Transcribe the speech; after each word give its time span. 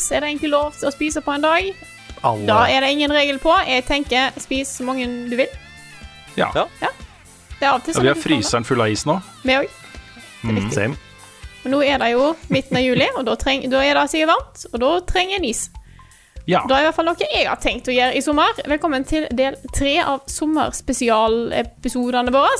Is 0.00 0.10
er 0.12 0.24
det 0.24 0.32
egentlig 0.32 0.52
lov 0.54 0.72
til 0.78 0.88
å 0.88 0.94
spise 0.94 1.20
på 1.24 1.34
en 1.36 1.44
dag? 1.44 1.68
Alle. 2.20 2.46
Da 2.48 2.62
er 2.68 2.84
det 2.84 2.90
ingen 2.94 3.12
regel 3.12 3.40
på. 3.40 3.52
Jeg 3.68 3.84
tenker 3.88 4.32
spis 4.40 4.72
så 4.80 4.86
mange 4.88 5.06
du 5.28 5.36
vil. 5.36 5.52
Ja. 6.38 6.50
Det 6.54 7.68
er 7.68 7.74
av 7.74 7.82
til 7.84 7.92
ja, 7.92 7.96
sånn 7.98 8.06
vi 8.06 8.12
har 8.12 8.20
fryseren 8.20 8.66
full 8.66 8.80
av 8.80 8.92
is 8.92 9.04
nå. 9.08 9.18
Vi 9.44 9.56
òg. 9.56 9.78
Mm, 10.44 10.70
same. 10.72 10.96
Men 11.60 11.74
nå 11.74 11.82
er 11.84 12.00
det 12.00 12.14
jo 12.14 12.30
midten 12.48 12.78
av 12.80 12.84
juli, 12.84 13.08
og 13.20 13.26
da, 13.28 13.36
treng, 13.40 13.66
da 13.68 13.82
er 13.84 13.98
det 13.98 14.06
sikkert 14.12 14.32
varmt, 14.32 14.62
og 14.70 14.80
da 14.80 14.92
trenger 15.10 15.36
en 15.36 15.48
is. 15.50 15.66
Ja. 16.48 16.62
Da 16.68 16.76
er 16.76 16.84
i 16.84 16.86
hvert 16.88 16.96
fall 16.96 17.06
noe 17.06 17.20
jeg 17.20 17.46
har 17.46 17.58
tenkt 17.60 17.88
å 17.90 17.94
gjøre 17.94 18.16
i 18.16 18.22
sommer. 18.24 18.60
Velkommen 18.68 19.04
til 19.08 19.26
del 19.36 19.56
tre 19.76 19.92
av 20.02 20.22
sommerspesialepisodene 20.30 22.32
våre. 22.34 22.52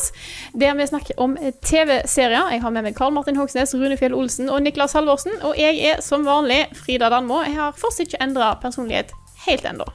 Der 0.60 0.76
vi 0.78 0.88
snakker 0.90 1.20
om 1.22 1.36
TV-serier. 1.64 2.52
Jeg 2.54 2.64
har 2.64 2.74
med 2.74 2.86
meg 2.86 2.98
Karl 2.98 3.14
Martin 3.16 3.38
Hogsnes, 3.40 3.74
Rune 3.74 3.96
Fjell 4.00 4.16
Olsen 4.16 4.50
og 4.52 4.62
Niklas 4.64 4.94
Halvorsen. 4.98 5.34
Og 5.46 5.58
jeg 5.58 5.80
er 5.92 6.04
som 6.04 6.26
vanlig 6.28 6.62
Frida 6.78 7.10
Danmo. 7.12 7.40
Jeg 7.46 7.56
har 7.58 7.78
fortsatt 7.78 8.10
ikke 8.10 8.22
endra 8.26 8.52
personlighet 8.62 9.14
helt 9.46 9.66
ennå. 9.72 9.88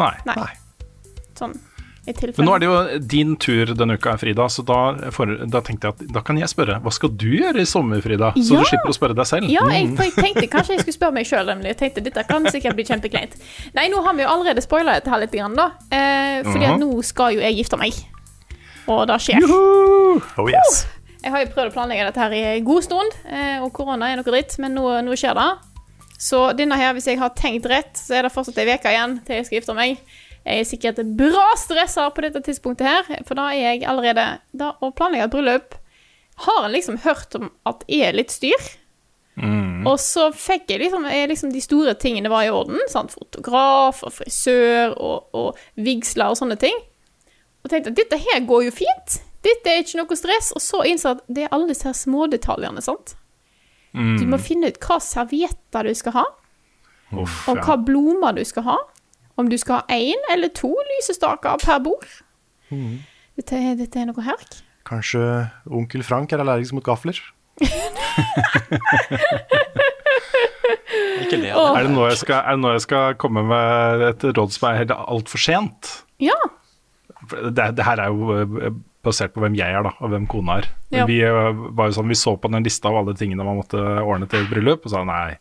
Nei. 0.00 0.14
Nei. 0.26 0.50
Sånn. 1.38 1.56
Men 2.06 2.44
nå 2.46 2.54
er 2.54 2.58
det 2.60 2.66
jo 2.68 2.98
din 3.14 3.36
tur 3.40 3.70
denne 3.74 3.94
uka, 3.96 4.12
Frida, 4.20 4.44
så 4.52 4.64
da, 4.68 5.10
for, 5.10 5.26
da 5.48 5.60
tenkte 5.64 5.88
jeg 5.88 5.94
at 5.94 6.12
da 6.12 6.20
kan 6.20 6.36
jeg 6.36 6.50
spørre 6.52 6.76
hva 6.84 6.92
skal 6.92 7.08
du 7.16 7.26
gjøre 7.38 7.62
i 7.62 7.64
sommer, 7.64 8.02
Frida? 8.04 8.32
Så 8.36 8.54
Ja. 8.54 8.60
du 8.60 8.68
slipper 8.68 8.92
å 8.92 8.96
spørre 8.98 9.16
deg 9.16 9.26
selv. 9.30 9.48
Ja, 9.48 9.64
jeg, 9.72 9.94
for 9.96 10.04
jeg 10.04 10.12
tenkte 10.18 10.48
kanskje 10.52 10.76
jeg 10.76 10.80
skulle 10.84 10.98
spørre 10.98 11.14
meg 11.16 11.24
sjøl, 11.30 11.46
nemlig. 11.48 11.72
jeg 11.72 11.78
tenkte 11.80 12.04
dette 12.04 12.26
kan 12.28 12.44
sikkert 12.52 12.76
bli 12.76 12.84
kjempekleint. 12.84 13.38
Nei, 13.74 13.88
nå 13.88 14.02
har 14.04 14.12
vi 14.14 14.22
jo 14.22 14.28
allerede 14.28 14.60
spoila 14.62 14.98
dette 14.98 15.08
her 15.10 15.18
litt, 15.24 15.32
grann, 15.32 15.56
da. 15.56 15.70
Eh, 15.90 16.42
fordi 16.44 16.64
at 16.64 16.76
Mhm. 16.78 16.80
nå 16.84 17.04
skal 17.04 17.32
jo 17.32 17.40
jeg 17.40 17.56
gifte 17.56 17.78
meg. 17.78 17.94
Og 18.86 19.06
det 19.08 19.16
skjer. 19.24 19.40
Oh 20.38 20.48
yes. 20.50 20.86
Jeg 21.24 21.32
har 21.32 21.40
jo 21.40 21.52
prøvd 21.54 21.70
å 21.70 21.72
planlegge 21.72 22.04
dette 22.04 22.20
her 22.20 22.32
i 22.36 22.60
god 22.60 22.82
stund, 22.84 23.12
eh, 23.30 23.58
og 23.64 23.72
korona 23.72 24.10
er 24.12 24.16
noe 24.20 24.24
dritt, 24.28 24.58
men 24.60 24.74
nå, 24.76 24.84
nå 25.06 25.16
skjer 25.16 25.34
det. 25.34 25.46
Så 26.20 26.54
denne 26.56 26.76
her, 26.76 26.92
hvis 26.94 27.06
jeg 27.06 27.18
har 27.18 27.30
tenkt 27.30 27.64
rett, 27.68 27.94
så 27.96 28.14
er 28.18 28.22
det 28.22 28.32
fortsatt 28.32 28.58
ei 28.60 28.74
uke 28.76 28.92
igjen 28.92 29.16
til 29.24 29.36
jeg 29.36 29.46
skal 29.46 29.58
gifte 29.60 29.74
meg. 29.74 29.98
Jeg 30.44 30.60
er 30.60 30.68
sikkert 30.68 31.00
bra 31.16 31.46
stressa 31.56 32.06
på 32.12 32.24
dette 32.26 32.42
tidspunktet 32.44 32.86
her, 32.86 33.24
for 33.24 33.38
da 33.38 33.48
er 33.54 33.78
jeg 33.78 33.86
allerede 33.88 34.26
Da 34.52 34.74
å 34.84 34.92
planlegge 34.92 35.30
et 35.30 35.32
bryllup 35.32 35.78
har 36.44 36.64
en 36.64 36.72
liksom 36.74 36.98
hørt 37.04 37.34
om 37.38 37.52
at 37.68 37.84
er 37.86 38.16
litt 38.16 38.32
styr. 38.34 38.58
Og 39.86 40.00
så 40.02 40.28
fikk 40.34 40.70
jeg 40.72 40.80
liksom, 40.82 41.06
jeg 41.10 41.28
liksom 41.30 41.52
de 41.54 41.62
store 41.62 41.94
tingene 42.00 42.30
var 42.32 42.46
i 42.46 42.50
orden. 42.50 42.80
Sant? 42.90 43.14
Fotograf 43.14 44.02
og 44.06 44.14
frisør 44.16 44.94
og, 44.94 45.28
og 45.34 45.60
vigsler 45.78 46.32
og 46.32 46.38
sånne 46.40 46.56
ting. 46.60 46.74
Og 47.62 47.70
tenkte 47.70 47.92
at 47.92 48.00
dette 48.00 48.18
her 48.20 48.42
går 48.48 48.66
jo 48.68 48.74
fint. 48.74 49.18
Dette 49.44 49.70
er 49.70 49.82
ikke 49.82 50.00
noe 50.00 50.18
stress. 50.18 50.50
Og 50.56 50.62
så 50.64 50.82
innså 50.90 51.14
at 51.16 51.22
det 51.28 51.46
er 51.46 51.54
alle 51.54 51.70
disse 51.70 51.86
her 51.86 51.96
smådetaljene, 51.98 52.82
sant. 52.84 53.14
Du 53.94 54.24
må 54.26 54.40
finne 54.42 54.72
ut 54.72 54.80
hva 54.82 54.98
servietter 54.98 55.86
du 55.86 55.94
skal 55.94 56.16
ha, 56.16 56.24
Uff, 57.14 57.44
og 57.46 57.60
ja. 57.60 57.62
hva 57.62 57.76
blomster 57.78 58.40
du 58.40 58.48
skal 58.48 58.64
ha. 58.66 58.78
Om 59.36 59.48
du 59.50 59.56
skal 59.58 59.80
ha 59.82 59.96
én 59.96 60.20
eller 60.30 60.48
to 60.54 60.70
lysestaker 60.92 61.58
per 61.64 61.78
bord. 61.82 62.06
Dette, 62.70 63.56
er- 63.58 63.76
dette 63.80 63.98
er 64.00 64.06
noe 64.10 64.22
herk. 64.22 64.60
Kanskje 64.86 65.24
onkel 65.66 66.02
Frank 66.06 66.32
er 66.32 66.42
allergisk 66.44 66.72
mot 66.76 66.84
gafler? 66.86 67.18
Ikke 71.24 71.38
le 71.40 71.52
av 71.52 71.74
det. 71.74 71.80
Er 71.80 71.86
det, 71.86 71.92
nå 71.94 72.06
jeg 72.10 72.18
skal, 72.20 72.58
nå 72.60 72.72
jeg 72.76 72.84
skal 72.86 73.14
komme 73.20 73.42
med 73.48 74.04
et 74.10 74.26
råd 74.36 74.54
som 74.54 74.68
er 74.70 74.94
altfor 74.94 75.40
sent? 75.42 75.90
Ja. 76.22 76.36
Det, 77.30 77.70
det 77.78 77.86
her 77.86 78.02
er 78.04 78.12
jo 78.12 78.34
eh, 78.36 78.74
basert 79.04 79.32
på 79.34 79.42
hvem 79.44 79.56
jeg 79.58 79.72
er, 79.72 79.84
da, 79.86 79.94
og 80.04 80.12
hvem 80.12 80.26
kona 80.30 80.58
er. 80.62 80.68
Men 80.92 81.00
Ja. 81.02 81.06
Vi, 81.08 81.18
eh, 81.24 81.62
var 81.76 81.90
jo 81.90 81.96
sånn, 81.98 82.10
vi 82.12 82.18
så 82.18 82.36
på 82.40 82.50
den 82.52 82.64
lista 82.66 82.90
av 82.92 83.00
alle 83.02 83.14
tingene 83.18 83.44
man 83.46 83.58
måtte 83.60 83.80
ordne 83.80 84.28
til 84.30 84.44
et 84.44 84.50
bryllup, 84.52 84.84
og 84.86 84.92
sa 84.92 85.02
nei. 85.08 85.36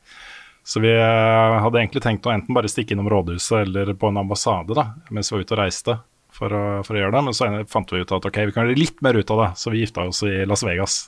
Så 0.63 0.79
vi 0.79 0.91
eh, 0.95 1.59
hadde 1.59 1.79
egentlig 1.81 2.01
tenkt 2.05 2.25
å 2.25 2.31
enten 2.31 2.55
bare 2.55 2.69
stikke 2.71 2.95
innom 2.95 3.09
rådhuset 3.11 3.65
eller 3.65 3.93
på 3.99 4.07
en 4.13 4.17
ambassade 4.21 4.75
da, 4.77 4.85
mens 5.11 5.31
vi 5.31 5.35
var 5.35 5.43
ute 5.43 5.55
og 5.57 5.59
reiste 5.59 5.97
for 6.33 6.55
å, 6.55 6.61
for 6.87 6.95
å 6.95 7.01
gjøre 7.01 7.15
det. 7.17 7.23
Men 7.27 7.35
så 7.35 7.49
fant 7.69 7.91
vi 7.91 7.99
ut 8.03 8.13
at 8.15 8.25
ok, 8.29 8.37
vi 8.47 8.53
kan 8.55 8.65
gjøre 8.69 8.79
litt 8.79 9.01
mer 9.03 9.19
ut 9.19 9.33
av 9.35 9.41
det, 9.43 9.49
så 9.59 9.73
vi 9.73 9.81
gifta 9.83 10.05
oss 10.07 10.23
i 10.23 10.45
Las 10.49 10.63
Vegas. 10.63 11.01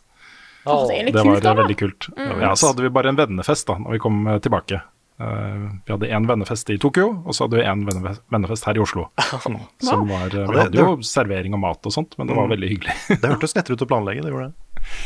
Oh. 0.65 0.87
det 0.89 0.97
litt 1.07 1.15
kult, 1.15 1.29
var 1.29 1.41
da. 1.45 1.51
eh, 1.53 1.59
veldig 1.61 1.77
kult. 1.77 2.09
Mm. 2.17 2.41
Ja, 2.41 2.51
Så 2.57 2.71
hadde 2.73 2.83
vi 2.83 2.89
bare 2.89 3.13
en 3.13 3.19
vennefest 3.19 3.67
da 3.69 3.77
når 3.79 3.95
vi 3.95 4.01
kom 4.03 4.27
eh, 4.27 4.39
tilbake. 4.43 4.81
Uh, 5.15 5.69
vi 5.87 5.93
hadde 5.93 6.09
én 6.11 6.25
vennefest 6.27 6.67
i 6.73 6.75
Tokyo, 6.81 7.05
og 7.23 7.31
så 7.37 7.45
hadde 7.45 7.61
vi 7.61 7.63
én 7.63 7.85
vennefest, 7.87 8.65
her 8.67 8.75
i 8.75 8.81
Oslo. 8.83 9.05
Som 9.79 10.09
var, 10.09 10.27
vi 10.33 10.57
hadde 10.59 10.75
jo 10.81 10.97
servering 11.07 11.55
og 11.55 11.61
mat 11.63 11.87
og 11.87 11.93
sånt, 11.95 12.17
men 12.19 12.27
det 12.27 12.35
var 12.35 12.49
Mm. 12.49 12.51
veldig 12.57 12.71
hyggelig. 12.73 12.95
Det 13.21 13.29
hørtes 13.31 13.55
lettere 13.57 13.77
ut 13.79 13.85
å 13.85 13.87
planlegge, 13.87 14.25
det 14.25 14.33
gjorde 14.33 14.49
det. 14.49 14.64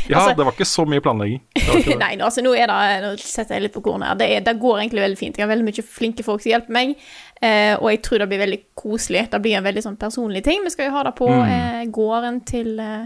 Ja, 0.09 0.17
Altså- 0.19 0.35
det 0.37 0.45
var 0.45 0.53
ikke 0.55 0.67
så 0.67 0.85
mye 0.89 1.01
planlegging. 1.01 1.41
Nei, 2.03 2.11
altså 2.17 2.41
nå 2.45 2.53
er 2.57 2.67
det 2.67 2.77
Nå 3.03 3.11
setter 3.21 3.55
jeg 3.55 3.63
litt 3.67 3.73
på 3.73 3.81
kornet 3.85 4.07
her. 4.09 4.15
Det, 4.19 4.27
er, 4.37 4.41
det 4.47 4.53
går 4.61 4.79
egentlig 4.83 5.03
veldig 5.05 5.17
fint. 5.19 5.37
Jeg 5.37 5.45
har 5.47 5.51
veldig 5.55 5.67
mye 5.69 5.85
flinke 5.85 6.23
folk 6.25 6.41
som 6.43 6.51
hjelper 6.51 6.75
meg, 6.75 6.95
eh, 7.41 7.75
og 7.79 7.89
jeg 7.91 8.01
tror 8.05 8.19
det 8.23 8.29
blir 8.31 8.41
veldig 8.45 8.59
koselig. 8.75 9.25
Det 9.31 9.41
blir 9.43 9.57
en 9.59 9.63
veldig 9.67 9.83
sånn 9.85 9.97
personlig 10.01 10.43
ting. 10.43 10.63
Vi 10.63 10.69
skal 10.73 10.89
jo 10.89 10.95
ha 10.97 11.03
det 11.09 11.15
på 11.19 11.27
Mm. 11.29 11.51
eh, 11.51 11.85
gården 11.99 12.41
til 12.45 12.79
eh, 12.79 13.05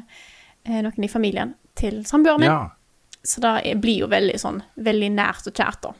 eh, 0.66 0.82
noen 0.82 1.04
i 1.04 1.12
familien 1.12 1.54
til 1.76 2.04
samboeren 2.06 2.40
min. 2.40 2.50
Ja. 2.50 2.70
Så 3.24 3.40
det 3.40 3.78
blir 3.82 4.00
jo 4.04 4.08
veldig 4.08 4.36
sånn 4.40 4.62
veldig 4.78 5.12
nært 5.16 5.48
og 5.48 5.54
kjært, 5.54 5.82
da. 5.82 5.94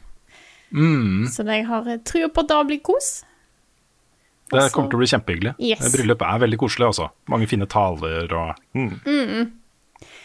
Mm. 0.74 1.28
Så 1.30 1.44
jeg 1.46 1.64
har 1.66 1.86
eh, 1.88 1.96
trua 2.04 2.28
på 2.28 2.40
at 2.44 2.48
det 2.48 2.66
blir 2.66 2.80
kos. 2.84 3.22
Det 4.52 4.70
kommer 4.74 4.90
til 4.92 4.98
å 4.98 5.00
bli 5.00 5.08
kjempehyggelig. 5.08 5.54
Yes. 5.58 5.92
Bryllup 5.94 6.20
er 6.22 6.38
veldig 6.44 6.58
koselig, 6.60 6.86
altså. 6.92 7.08
Mange 7.32 7.46
fine 7.48 7.66
taler 7.66 8.28
og, 8.36 8.54
Mm. 8.76 9.50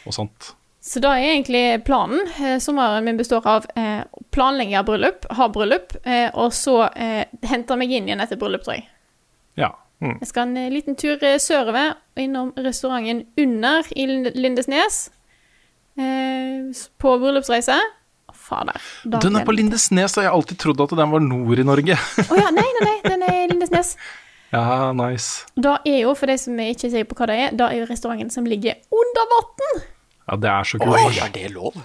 Og 0.06 0.16
sånt. 0.16 0.54
Så 0.90 1.02
da 1.04 1.12
er 1.18 1.34
egentlig 1.34 1.84
planen. 1.86 2.24
Eh, 2.40 2.58
sommeren 2.64 3.04
min 3.06 3.20
består 3.20 3.46
av 3.50 3.68
eh, 3.76 4.02
å 4.02 4.24
planlegge 4.32 4.82
bryllup, 4.88 5.28
ha 5.36 5.50
bryllup, 5.52 5.94
eh, 6.08 6.30
og 6.34 6.54
så 6.56 6.86
eh, 6.96 7.28
hente 7.52 7.78
meg 7.78 7.92
inn 7.92 8.08
igjen 8.08 8.24
etter 8.24 8.40
bryllup, 8.40 8.64
tror 8.66 8.80
jeg. 8.80 8.88
Ja. 9.60 9.74
Jeg 10.00 10.30
skal 10.30 10.48
en 10.48 10.58
eh, 10.58 10.72
liten 10.72 10.96
tur 11.00 11.20
eh, 11.20 11.36
sørover, 11.44 11.98
innom 12.20 12.54
restauranten 12.56 13.26
Under 13.38 13.88
i 13.92 14.08
Lindesnes. 14.08 15.10
Eh, 16.00 16.72
på 16.98 17.16
bryllupsreise. 17.20 17.76
Fader. 18.34 18.80
Den 19.20 19.36
er 19.36 19.46
på 19.46 19.54
Lindesnes, 19.54 20.16
og 20.16 20.24
jeg 20.24 20.32
har 20.32 20.38
alltid 20.38 20.62
trodd 20.64 20.82
at 20.86 20.96
den 20.98 21.12
var 21.12 21.22
nord 21.22 21.60
i 21.60 21.66
Norge. 21.68 22.00
Å 22.00 22.26
oh, 22.32 22.40
ja, 22.40 22.50
nei, 22.56 22.66
nei, 22.80 22.86
nei, 22.88 22.98
den 23.04 23.26
er 23.28 23.36
i 23.44 23.48
Lindesnes. 23.52 23.98
Ja, 24.52 24.92
nice. 24.98 25.46
Da 25.56 25.78
er 25.86 26.00
jo, 26.04 26.14
for 26.18 26.26
de 26.32 26.38
som 26.42 26.58
ikke 26.60 26.88
er 26.88 26.94
sikre 26.96 27.08
på 27.12 27.18
hva 27.20 27.28
det 27.30 27.38
er, 27.44 27.56
da 27.60 27.68
er 27.70 27.82
jo 27.84 27.88
restauranten 27.90 28.32
som 28.34 28.46
ligger 28.50 28.76
under 28.92 29.28
vann. 29.34 29.82
Ja, 30.30 30.36
det 30.38 30.50
er 30.50 30.64
så 30.70 30.80
Oi, 30.82 30.88
kult. 31.04 31.22
er 31.26 31.34
det 31.34 31.52
lov? 31.54 31.78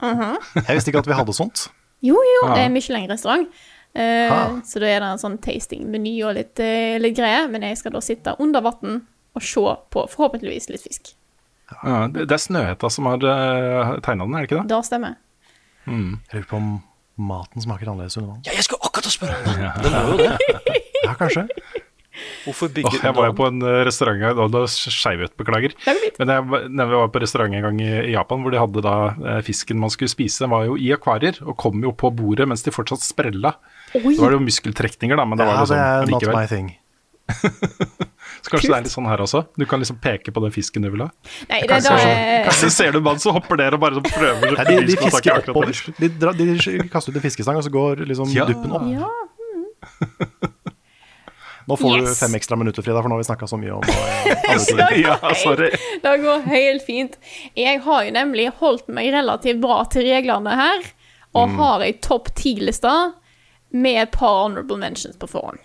Mhm. 0.00 0.36
Jeg 0.66 0.76
visste 0.76 0.90
ikke 0.92 1.02
at 1.04 1.06
vi 1.10 1.18
hadde 1.18 1.34
sånt. 1.36 1.68
Jo, 2.02 2.16
jo, 2.16 2.48
Ah. 2.48 2.54
det 2.56 2.64
er 2.64 2.68
Michelin-restaurant. 2.72 3.48
Uh, 3.90 4.30
Ah. 4.32 4.60
så 4.64 4.78
da 4.80 4.86
er 4.86 5.00
det 5.02 5.08
en 5.10 5.18
sånn 5.18 5.38
tasting-meny 5.42 6.22
og 6.24 6.34
litt, 6.36 6.60
uh, 6.60 6.98
litt 7.02 7.16
greier. 7.16 7.48
Men 7.50 7.62
jeg 7.62 7.76
skal 7.78 7.92
da 7.92 8.00
sitte 8.00 8.36
under 8.40 8.60
vann 8.62 9.02
og 9.34 9.42
se 9.42 9.60
på 9.90 10.04
forhåpentligvis 10.08 10.70
litt 10.70 10.82
fisk. 10.82 11.14
Ja, 11.84 12.06
det, 12.08 12.26
det 12.28 12.32
er 12.32 12.38
Snøhetta 12.42 12.90
som 12.90 13.04
har 13.06 13.16
uh, 13.22 13.98
tegna 14.00 14.24
den, 14.24 14.34
er 14.34 14.46
det 14.46 14.48
ikke 14.50 14.62
det? 14.62 14.68
Det 14.72 14.84
stemmer. 14.86 15.16
Mm. 15.86 16.20
Jeg 16.32 16.40
lurer 16.40 16.48
på 16.50 16.56
om 16.56 16.70
maten 17.18 17.60
smaker 17.62 17.86
annerledes 17.90 18.16
under 18.16 18.30
vann. 18.32 18.42
Ja, 18.46 18.52
jeg 18.56 18.64
skulle 18.64 18.80
akkurat 18.88 19.06
å 19.06 19.12
spørre 19.12 19.36
om 19.36 19.44
det. 19.44 19.60
Ja. 19.60 19.72
Den 19.82 19.94
er 19.94 20.08
jo 20.08 20.16
det. 20.16 20.32
Ja, 21.04 21.14
kanskje. 21.16 21.48
Hvorfor 22.44 22.70
bygge 22.72 22.88
oh, 22.88 22.98
jeg 23.04 23.14
var 23.16 23.28
jo 23.28 23.34
på 23.36 23.46
en 23.50 23.60
eh, 23.68 23.80
restaurant 23.84 24.16
en 24.16 24.22
gang, 24.38 24.52
da 24.54 24.62
skeiv 24.70 25.26
beklager. 25.40 25.74
Men 26.18 26.32
jeg, 26.34 26.46
vi 26.72 26.88
var 26.96 27.10
på 27.12 27.22
restaurant 27.24 27.54
en 27.56 27.66
gang 27.68 27.80
i, 27.84 27.90
i 28.10 28.14
Japan, 28.14 28.40
hvor 28.44 28.54
de 28.54 28.62
hadde 28.62 28.84
da 28.86 28.94
eh, 29.12 29.40
fisken 29.46 29.80
man 29.82 29.92
skulle 29.92 30.12
spise, 30.12 30.44
den 30.44 30.52
var 30.54 30.64
jo 30.68 30.78
i 30.80 30.88
akvarier, 30.96 31.40
og 31.44 31.58
kom 31.60 31.82
jo 31.84 31.92
på 31.92 32.12
bordet 32.16 32.48
mens 32.48 32.64
de 32.66 32.72
fortsatt 32.74 33.04
sprella. 33.04 33.54
Oi. 33.98 34.14
Det 34.14 34.20
var 34.22 34.36
jo 34.36 34.42
muskeltrekninger, 34.44 35.20
da, 35.20 35.26
men 35.28 35.40
det 35.40 35.48
Ja, 35.48 35.52
var 35.52 35.60
det 35.64 35.72
sånn, 35.72 35.84
er 35.84 36.14
not 36.14 36.30
my 36.32 36.46
thing. 36.50 36.70
Så 38.40 38.50
kanskje 38.54 38.70
det 38.70 38.76
er 38.78 38.84
litt 38.86 38.92
sånn 38.94 39.08
her 39.10 39.20
også? 39.22 39.42
Du 39.58 39.66
kan 39.68 39.82
liksom 39.82 39.98
peke 40.02 40.32
på 40.32 40.42
den 40.42 40.52
fisken 40.54 40.82
du 40.86 40.88
vil 40.94 41.04
ha. 41.04 41.10
Nei, 41.50 41.60
det, 41.60 41.68
Kanskje, 41.68 41.92
da 41.92 42.06
er 42.08 42.46
kanskje 42.48 42.70
ser 42.72 42.94
du 42.94 43.00
en 43.00 43.04
mann 43.06 43.20
som 43.22 43.36
hopper 43.36 43.60
der 43.60 43.76
og 43.76 43.82
bare 43.82 43.98
så 43.98 44.04
prøver 44.06 44.54
Nei, 44.56 44.64
de, 44.64 44.76
de 44.78 44.86
bevisst 44.86 45.04
fisker 45.04 45.42
oppover. 45.42 45.82
De, 46.00 46.08
de 46.40 46.88
kaster 46.90 47.12
ut 47.12 47.20
en 47.20 47.26
fiskestang, 47.26 47.60
og 47.60 47.66
så 47.66 47.72
går 47.74 48.04
liksom 48.08 48.32
Ja. 48.32 48.46
duppen 48.48 48.72
opp. 48.78 48.88
Ja. 48.88 49.10
Nå 51.68 51.76
får 51.76 51.98
du 52.00 52.06
fem 52.14 52.34
ekstra 52.38 52.56
minutter, 52.56 52.82
Frida, 52.82 53.02
for 53.02 53.08
nå 53.12 53.16
har 53.18 53.22
vi 53.22 53.28
snakka 53.28 53.46
så 53.50 53.58
mye 53.60 53.72
om 53.76 53.82
det. 53.86 55.00
Ja, 55.02 55.16
sorry. 55.36 55.70
Det 56.02 56.14
går 56.22 56.46
helt 56.48 56.84
fint. 56.86 57.18
Jeg 57.58 57.80
har 57.84 58.04
jo 58.06 58.14
nemlig 58.16 58.48
holdt 58.60 58.88
meg 58.88 59.12
relativt 59.14 59.60
bra 59.62 59.82
til 59.92 60.06
reglene 60.08 60.54
her, 60.56 60.86
og 61.36 61.52
har 61.60 61.84
ei 61.86 61.92
topp 62.02 62.32
ti-liste 62.34 62.90
med 63.70 64.00
et 64.02 64.10
par 64.16 64.40
honorable 64.46 64.76
mentions 64.80 65.16
på 65.20 65.28
forhånd. 65.30 65.60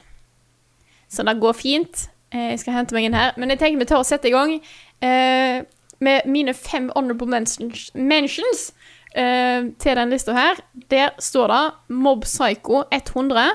Så 1.10 1.24
det 1.26 1.38
går 1.42 1.56
fint. 1.58 2.08
Eh, 2.32 2.52
Jeg 2.52 2.60
skal 2.62 2.74
hente 2.82 2.94
meg 2.94 3.08
inn 3.08 3.16
her. 3.18 3.32
Men 3.38 3.50
jeg 3.50 3.60
tenker 3.64 3.80
vi 3.82 3.88
tar 3.90 4.04
og 4.04 4.06
setter 4.06 4.30
i 4.30 4.36
gang 4.36 4.54
eh, 5.02 5.64
med 6.06 6.28
mine 6.30 6.54
fem 6.54 6.92
honorable 6.96 7.26
mentions, 7.32 7.88
mentions 7.96 8.68
eh, 9.16 9.72
til 9.82 9.96
den 9.98 10.14
lista 10.14 10.36
her. 10.38 10.60
Der 10.92 11.16
står 11.18 11.48
det 11.54 11.64
Mob 11.98 12.26
Psycho 12.28 12.84
100, 12.92 13.48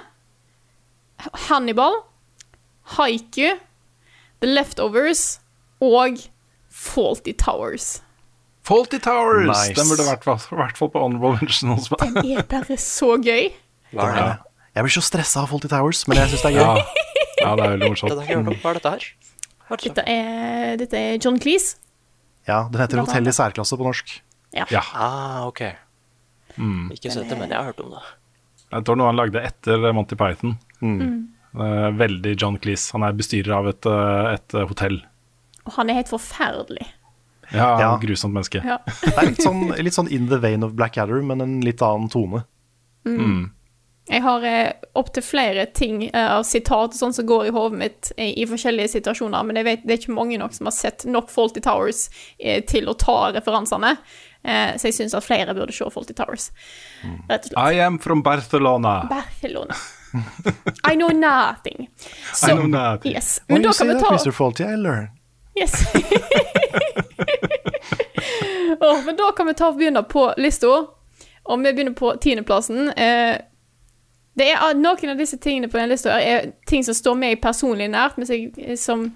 Hannibal, 1.49 2.01
Haiku, 2.97 3.57
The 4.41 4.49
Leftovers 4.49 5.41
og 5.81 6.19
Faulty 6.71 7.33
Towers. 7.39 8.03
Faulty 8.63 8.99
Towers! 9.03 9.49
Nice. 9.49 9.75
Den 9.79 9.89
burde 9.91 10.07
vært 10.07 10.27
i 10.53 10.57
hvert 10.61 10.79
fall 10.79 10.91
på 10.93 11.03
honorable 11.03 11.39
mention. 11.41 11.75
Den 12.01 12.31
er 12.39 12.47
bare 12.49 12.77
så 12.81 13.17
gøy. 13.21 13.51
Er? 13.91 14.39
Jeg 14.77 14.87
blir 14.87 14.93
så 14.95 15.03
stressa 15.03 15.43
av 15.43 15.51
Faulty 15.51 15.67
Towers, 15.71 16.05
men 16.07 16.21
jeg 16.21 16.31
syns 16.31 16.45
det 16.45 16.51
er 16.53 16.59
gøy. 16.61 16.63
Ja. 16.63 17.07
ja, 17.41 17.55
det 17.59 17.65
er 17.65 17.73
veldig 17.75 17.89
morsomt. 17.91 18.13
Hva 18.63 18.71
er 18.71 18.79
dette 18.79 18.93
her? 18.95 19.07
Hva 19.67 19.75
er 19.75 19.81
det? 19.81 19.89
Dette 19.91 20.05
er, 20.13 20.77
dette 20.79 21.01
er 21.01 21.17
John 21.19 21.41
Cleese. 21.43 21.81
Ja, 22.47 22.63
Den 22.71 22.81
heter 22.83 23.03
Hotell 23.03 23.27
i 23.29 23.35
særklasse 23.35 23.77
på 23.79 23.87
norsk. 23.87 24.15
Ja. 24.55 24.67
Ah, 24.95 25.43
ok. 25.49 25.65
Ikke 26.95 27.11
sett 27.13 27.29
det, 27.31 27.37
men 27.39 27.51
jeg 27.51 27.59
har 27.59 27.69
hørt 27.73 27.83
om 27.83 27.93
det. 27.97 28.01
Jeg 28.71 28.87
tror 28.87 28.99
noe 29.01 29.11
han 29.11 29.19
lagde 29.19 29.43
etter 29.43 29.91
Monty 29.97 30.15
Python. 30.19 30.55
Eh, 30.87 31.05
Veldig 31.53 32.37
John 32.41 32.59
Cleese. 32.63 32.93
Han 32.95 33.03
er 33.03 33.13
bestyrer 33.19 33.57
av 33.57 33.69
et, 33.73 33.87
eh, 33.87 34.35
et 34.37 34.55
eh, 34.55 34.67
hotell. 34.71 35.01
Og 35.67 35.73
han 35.77 35.91
er 35.91 36.01
helt 36.01 36.11
forferdelig. 36.13 36.87
Ja, 37.51 37.81
Ja. 37.81 37.89
Grusomt 38.03 38.35
menneske. 38.37 38.63
Ja. 38.65 38.79
Det 39.03 39.17
er 39.19 39.27
litt 39.33 39.43
sånn, 39.43 39.65
litt 39.83 39.95
sånn 39.97 40.11
in 40.15 40.29
the 40.31 40.39
vein 40.39 40.63
of 40.63 40.77
Blackadder, 40.79 41.23
men 41.27 41.41
en 41.43 41.57
litt 41.67 41.83
annen 41.83 42.09
tone. 42.13 42.45
Jeg 44.11 44.23
har 44.25 44.43
eh, 44.47 44.73
opptil 44.99 45.23
flere 45.23 45.67
ting 45.77 46.01
eh, 46.09 46.31
av 46.35 46.43
sitat 46.47 46.95
og 46.95 46.99
sånn 46.99 47.13
som 47.15 47.27
går 47.29 47.47
i 47.47 47.53
hodet 47.55 47.79
mitt 47.79 48.09
eh, 48.17 48.33
i 48.43 48.47
forskjellige 48.49 48.91
situasjoner, 48.97 49.45
men 49.47 49.61
jeg 49.61 49.67
vet 49.69 49.85
det 49.87 49.95
er 49.95 50.01
ikke 50.03 50.17
mange 50.17 50.39
nok 50.41 50.55
som 50.57 50.67
har 50.67 50.75
sett 50.75 51.05
nok 51.07 51.31
Faulty 51.31 51.63
Towers 51.63 52.09
eh, 52.39 52.59
til 52.67 52.91
å 52.91 52.97
ta 52.99 53.31
referansene. 53.37 53.93
Eh, 54.43 54.73
så 54.81 54.89
jeg 54.91 54.97
syns 54.97 55.15
at 55.15 55.27
flere 55.27 55.55
burde 55.55 55.75
se 55.77 55.87
Faulty 55.95 56.17
Towers. 56.19 56.49
Rett 57.31 57.51
og 57.51 57.53
slett. 57.53 57.61
I 57.61 57.83
am 57.87 58.01
from 58.03 58.23
Barcelona. 58.27 58.97
Barcelona. 59.11 59.79
I 60.85 60.97
know 60.97 61.09
nothing. 61.09 61.89
So, 62.35 62.47
I 62.47 62.55
know 62.55 62.67
nothing. 62.67 63.13
Yes. 63.13 63.41
When 63.47 63.55
Men 63.55 63.63
da 63.63 63.69
you 63.69 63.73
say 63.73 63.87
kan 63.87 63.97
vi 63.97 64.01
that, 64.01 64.09
ta 64.09 64.17
Mr. 64.17 64.33
Faulty, 64.33 64.65
I 64.65 64.77
learn. 64.77 65.09
Yes. 65.55 65.95
oh, 68.81 69.05
men 69.05 69.17
da 69.17 69.33
kan 69.37 69.47
vi 69.47 69.55
ta 69.55 69.69
og 69.69 69.77
begynne 69.77 70.03
på 70.03 70.35
lista. 70.37 70.67
Og 71.45 71.59
vi 71.59 71.73
begynner 71.73 71.93
på 71.93 72.17
tiendeplassen. 72.21 72.89
Eh, 72.89 73.39
det 74.39 74.53
er 74.53 74.75
Noen 74.79 75.11
av 75.11 75.19
disse 75.19 75.39
tingene 75.39 75.69
på 75.69 75.79
den 75.79 75.89
lista 75.91 76.21
er 76.21 76.53
ting 76.67 76.85
som 76.87 76.95
står 76.95 77.15
meg 77.19 77.41
personlig 77.43 77.89
nært, 77.91 78.19
men 78.19 78.77
som, 78.79 79.09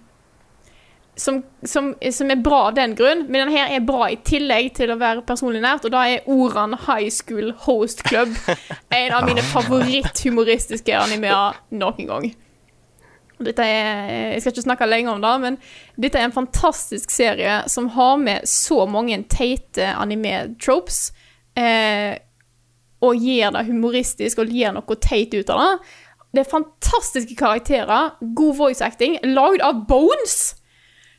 som, 1.16 1.43
som, 1.62 1.94
som, 2.12 2.31
er 2.31 2.40
bra 2.43 2.61
av 2.69 2.76
den 2.78 2.94
grunn. 2.99 3.25
Men 3.28 3.44
denne 3.44 3.56
her 3.56 3.75
er 3.75 3.87
bra 3.87 4.08
i 4.11 4.19
tillegg 4.26 4.72
til 4.78 4.93
å 4.93 4.99
være 5.00 5.25
personlig 5.26 5.62
nært, 5.64 5.87
og 5.87 5.94
da 5.94 6.05
er 6.11 6.26
Oran 6.31 6.76
High 6.87 7.11
School 7.14 7.52
Host 7.66 8.05
Club 8.08 8.34
en 9.00 9.14
av 9.14 9.26
mine 9.28 9.44
favoritthumoristiske 9.52 10.96
animeer 10.99 11.61
noen 11.75 12.11
gang. 12.11 12.32
Dette 13.44 13.64
er, 13.66 14.11
jeg 14.34 14.43
skal 14.43 14.55
ikke 14.55 14.66
snakke 14.69 14.87
lenge 14.88 15.11
om 15.11 15.22
det, 15.22 15.32
men 15.43 15.56
dette 16.00 16.20
er 16.20 16.28
en 16.28 16.37
fantastisk 16.37 17.11
serie 17.11 17.64
som 17.70 17.90
har 17.96 18.16
med 18.22 18.46
så 18.49 18.84
mange 18.87 19.19
teite 19.31 19.90
anime-tropes, 19.90 21.08
eh, 21.58 22.14
og 23.05 23.20
gir 23.20 23.50
det 23.52 23.66
humoristisk 23.66 24.40
og 24.40 24.52
gir 24.55 24.72
noe 24.72 24.96
teit 25.02 25.34
ut 25.34 25.50
av 25.52 25.61
det. 25.61 25.72
Det 26.34 26.43
er 26.43 26.50
fantastiske 26.50 27.37
karakterer, 27.38 28.14
god 28.38 28.56
voice 28.58 28.82
acting, 28.82 29.19
lagd 29.34 29.62
av 29.62 29.84
Bones, 29.90 30.55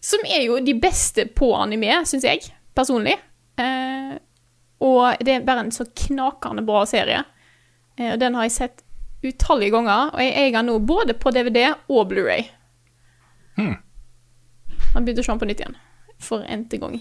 som 0.06 0.25
er 0.30 0.44
jo 0.46 0.60
de 0.62 0.75
beste 0.78 1.25
på 1.34 1.50
anime, 1.57 2.04
syns 2.06 2.28
jeg, 2.28 2.44
personlig. 2.78 3.16
Eh, 3.57 4.18
og 4.86 5.24
det 5.25 5.34
er 5.34 5.48
bare 5.48 5.66
en 5.66 5.74
så 5.74 5.88
knakende 6.06 6.66
bra 6.68 6.84
serie. 6.90 7.24
Eh, 7.98 8.12
og 8.13 8.19
den 8.22 8.38
har 8.38 8.46
jeg 8.46 8.57
sett 8.60 8.84
utallige 9.25 9.74
ganger, 9.74 10.13
og 10.13 10.22
jeg 10.22 10.36
eier 10.38 10.54
den 10.60 10.69
nå 10.69 10.78
både 10.86 11.16
på 11.18 11.34
DVD 11.34 11.72
og 11.74 12.12
Blu-ray. 12.12 12.46
Han 14.94 15.04
begynte 15.04 15.24
å 15.24 15.25
se 15.25 15.34
den 15.34 15.42
på 15.42 15.50
nytt 15.50 15.63
igjen, 15.63 15.78
for 16.22 16.46
n-te 16.46 16.80
gang. 16.80 17.00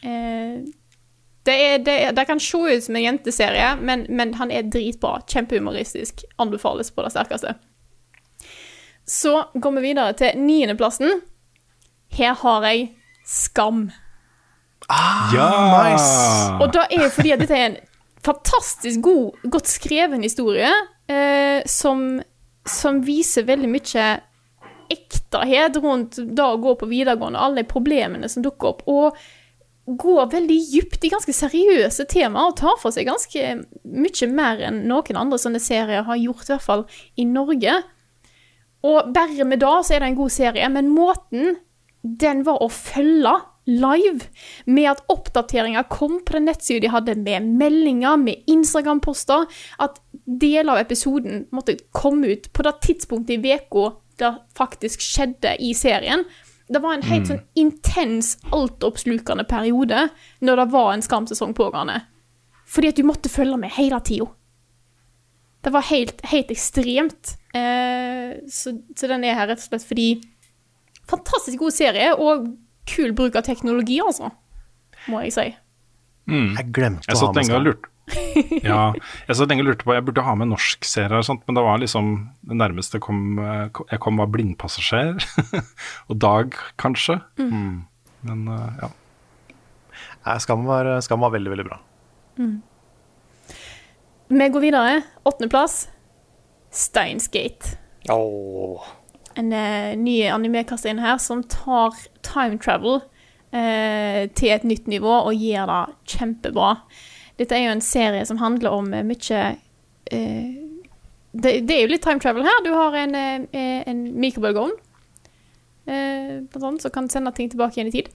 Eh, 0.00 0.64
det, 1.46 1.54
er, 1.54 1.78
det, 1.84 2.00
er, 2.06 2.16
det 2.16 2.26
kan 2.26 2.40
se 2.42 2.58
ut 2.58 2.88
som 2.88 2.96
en 2.96 3.04
jenteserie, 3.04 3.68
men, 3.78 4.06
men 4.08 4.32
han 4.40 4.50
er 4.50 4.66
dritbra. 4.72 5.20
Kjempehumoristisk. 5.28 6.24
Anbefales 6.42 6.90
på 6.90 7.04
det 7.04 7.12
sterkeste. 7.14 7.54
Så 9.06 9.36
går 9.54 9.76
vi 9.76 9.84
videre 9.92 10.16
til 10.18 10.40
niendeplassen. 10.40 11.20
Her 12.16 12.34
har 12.42 12.66
jeg 12.68 12.88
Skam. 13.26 13.88
Ja! 14.88 15.48
nice. 15.90 16.52
Og 16.62 16.70
da 16.74 16.84
er 16.86 17.08
jo 17.08 17.10
fordi 17.10 17.32
at 17.34 17.42
dette 17.42 17.56
er 17.56 17.66
en 17.72 17.80
fantastisk 18.26 19.02
god, 19.02 19.48
godt 19.50 19.70
skreven 19.70 20.22
historie, 20.22 20.70
eh, 21.10 21.62
som, 21.66 22.20
som 22.66 23.02
viser 23.06 23.46
veldig 23.48 23.70
mye 23.70 24.06
ektehet 24.92 25.80
rundt 25.82 26.20
det 26.22 26.44
å 26.44 26.60
gå 26.62 26.76
på 26.78 26.88
videregående, 26.90 27.42
alle 27.42 27.62
de 27.62 27.70
problemene 27.70 28.30
som 28.30 28.44
dukker 28.46 28.70
opp, 28.70 28.86
og 28.86 29.18
går 29.86 30.30
veldig 30.32 30.58
dypt 30.72 31.04
i 31.06 31.10
ganske 31.12 31.34
seriøse 31.34 32.06
temaer, 32.10 32.50
og 32.50 32.58
tar 32.58 32.78
for 32.82 32.94
seg 32.94 33.06
ganske 33.10 33.52
mye 33.86 34.30
mer 34.30 34.62
enn 34.70 34.82
noen 34.90 35.18
andre 35.18 35.38
sånne 35.38 35.62
serier 35.62 36.06
har 36.06 36.22
gjort, 36.22 36.46
i 36.48 36.54
hvert 36.54 36.66
fall 36.66 36.86
i 37.18 37.26
Norge. 37.26 37.76
Og 38.86 39.12
bare 39.14 39.46
med 39.46 39.62
det 39.62 39.76
så 39.86 39.94
er 39.94 40.02
det 40.02 40.10
en 40.12 40.18
god 40.18 40.34
serie, 40.34 40.70
men 40.70 40.90
måten 40.94 41.56
den 42.20 42.42
var 42.46 42.62
å 42.62 42.70
følge 42.72 43.34
live, 43.66 44.28
med 44.70 44.92
at 44.92 45.02
oppdateringer 45.10 45.88
kom 45.90 46.20
på 46.22 46.36
den 46.36 46.46
nettsiden 46.46 46.84
de 46.84 46.92
hadde, 46.92 47.16
med 47.18 47.48
meldinger, 47.58 48.16
med 48.20 48.46
Instagram-poster, 48.50 49.46
at 49.82 49.98
deler 50.24 50.76
av 50.76 50.84
episoden 50.84 51.46
måtte 51.54 51.78
komme 51.94 52.30
ut 52.36 52.52
på 52.54 52.66
det 52.66 52.76
tidspunktet 52.86 53.38
i 53.40 53.56
uka 53.58 53.96
det 54.16 54.32
faktisk 54.56 55.02
skjedde 55.04 55.56
i 55.60 55.74
serien. 55.76 56.24
Det 56.68 56.80
var 56.82 56.96
en 56.96 57.06
helt 57.06 57.28
sånn 57.30 57.42
intens, 57.58 58.36
altoppslukende 58.54 59.44
periode 59.46 60.08
når 60.42 60.62
det 60.62 60.66
var 60.72 60.92
en 60.92 61.04
Skam-sesong 61.04 61.54
pågående. 61.54 62.00
Fordi 62.66 62.90
at 62.90 62.98
du 62.98 63.06
måtte 63.06 63.30
følge 63.30 63.58
med 63.60 63.74
hele 63.76 64.00
tida. 64.02 64.26
Det 65.62 65.72
var 65.74 65.86
helt, 65.90 66.22
helt 66.30 66.50
ekstremt. 66.54 67.36
Eh, 67.54 68.38
så, 68.50 68.74
så 68.96 69.10
den 69.10 69.26
er 69.26 69.38
her 69.38 69.50
rett 69.50 69.62
og 69.62 69.68
slett 69.68 69.86
fordi 69.86 70.08
Fantastisk 71.10 71.60
god 71.62 71.74
serie, 71.74 72.12
og 72.14 72.48
kul 72.90 73.12
bruk 73.16 73.36
av 73.38 73.46
teknologi, 73.46 74.00
altså. 74.02 74.32
Må 75.10 75.22
jeg 75.26 75.34
si. 75.36 75.46
Jeg 76.26 76.72
glemte 76.74 77.06
Jeg 77.06 77.20
å 77.20 77.28
ha 77.28 77.34
med 77.36 77.68
lurte 77.68 77.92
Ja, 78.66 78.80
jeg 79.28 79.36
satt 79.38 79.50
lenge 79.50 79.62
og 79.62 79.68
lurte 79.68 79.86
på 79.86 79.94
Jeg 79.94 80.02
burde 80.08 80.24
ha 80.26 80.32
med 80.38 80.50
norsk 80.50 80.86
serie, 80.86 81.20
og 81.20 81.26
sånt, 81.26 81.44
men 81.46 81.58
det 81.58 81.64
var 81.66 81.78
liksom 81.82 82.12
det 82.50 82.58
nærmeste 82.58 83.00
kom, 83.02 83.38
jeg 83.38 84.00
kom 84.02 84.22
var 84.22 84.30
blindpassasjer. 84.34 85.22
og 86.10 86.18
Dag, 86.22 86.54
kanskje. 86.82 87.20
Men 87.38 88.46
eh, 88.50 88.80
ja. 88.82 88.90
Skam 90.42 90.66
var, 90.66 90.88
skam 91.06 91.22
var 91.22 91.34
veldig, 91.34 91.52
veldig 91.54 91.66
bra. 91.68 91.78
Vi 94.26 94.48
går 94.50 94.64
videre. 94.64 95.02
Åttendeplass. 95.22 95.84
Steins 96.74 97.30
Gate. 97.30 97.76
En 99.36 99.52
eh, 99.52 99.92
ny 100.00 100.16
animekasse 100.32 100.88
inn 100.90 101.02
her 101.02 101.18
som 101.22 101.42
tar 101.52 101.96
time 102.24 102.56
travel 102.62 103.02
eh, 103.52 104.26
til 104.32 104.54
et 104.54 104.64
nytt 104.64 104.88
nivå 104.88 105.12
og 105.18 105.36
gir 105.36 105.68
det 105.68 105.82
kjempebra. 106.16 106.76
Dette 107.36 107.56
er 107.56 107.66
jo 107.66 107.74
en 107.76 107.84
serie 107.84 108.24
som 108.28 108.40
handler 108.40 108.78
om 108.78 108.88
eh, 108.96 109.04
mye 109.04 109.42
eh, 110.08 110.54
det, 111.36 111.52
det 111.68 111.74
er 111.74 111.82
jo 111.84 111.92
litt 111.92 112.04
time 112.06 112.22
travel 112.22 112.46
her. 112.46 112.62
Du 112.64 112.72
har 112.72 112.96
en, 112.96 113.14
eh, 113.16 113.82
en 113.84 114.02
mikrobølgeovn 114.20 114.72
eh, 115.86 116.40
annet, 116.40 116.82
som 116.82 116.94
kan 116.94 117.10
sende 117.12 117.32
ting 117.36 117.50
tilbake 117.52 117.76
igjen 117.76 117.92
i 117.92 117.96
tid. 117.98 118.08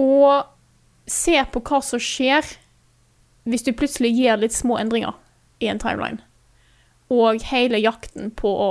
Og 0.00 0.46
se 1.10 1.36
på 1.52 1.60
hva 1.68 1.82
som 1.84 2.00
skjer 2.00 2.48
hvis 3.44 3.66
du 3.66 3.74
plutselig 3.76 4.14
gjør 4.16 4.40
litt 4.40 4.56
små 4.56 4.78
endringer 4.80 5.12
i 5.60 5.68
en 5.68 5.80
timeline. 5.82 6.22
Og 7.12 7.44
hele 7.50 7.82
jakten 7.82 8.32
på 8.32 8.48
å 8.48 8.70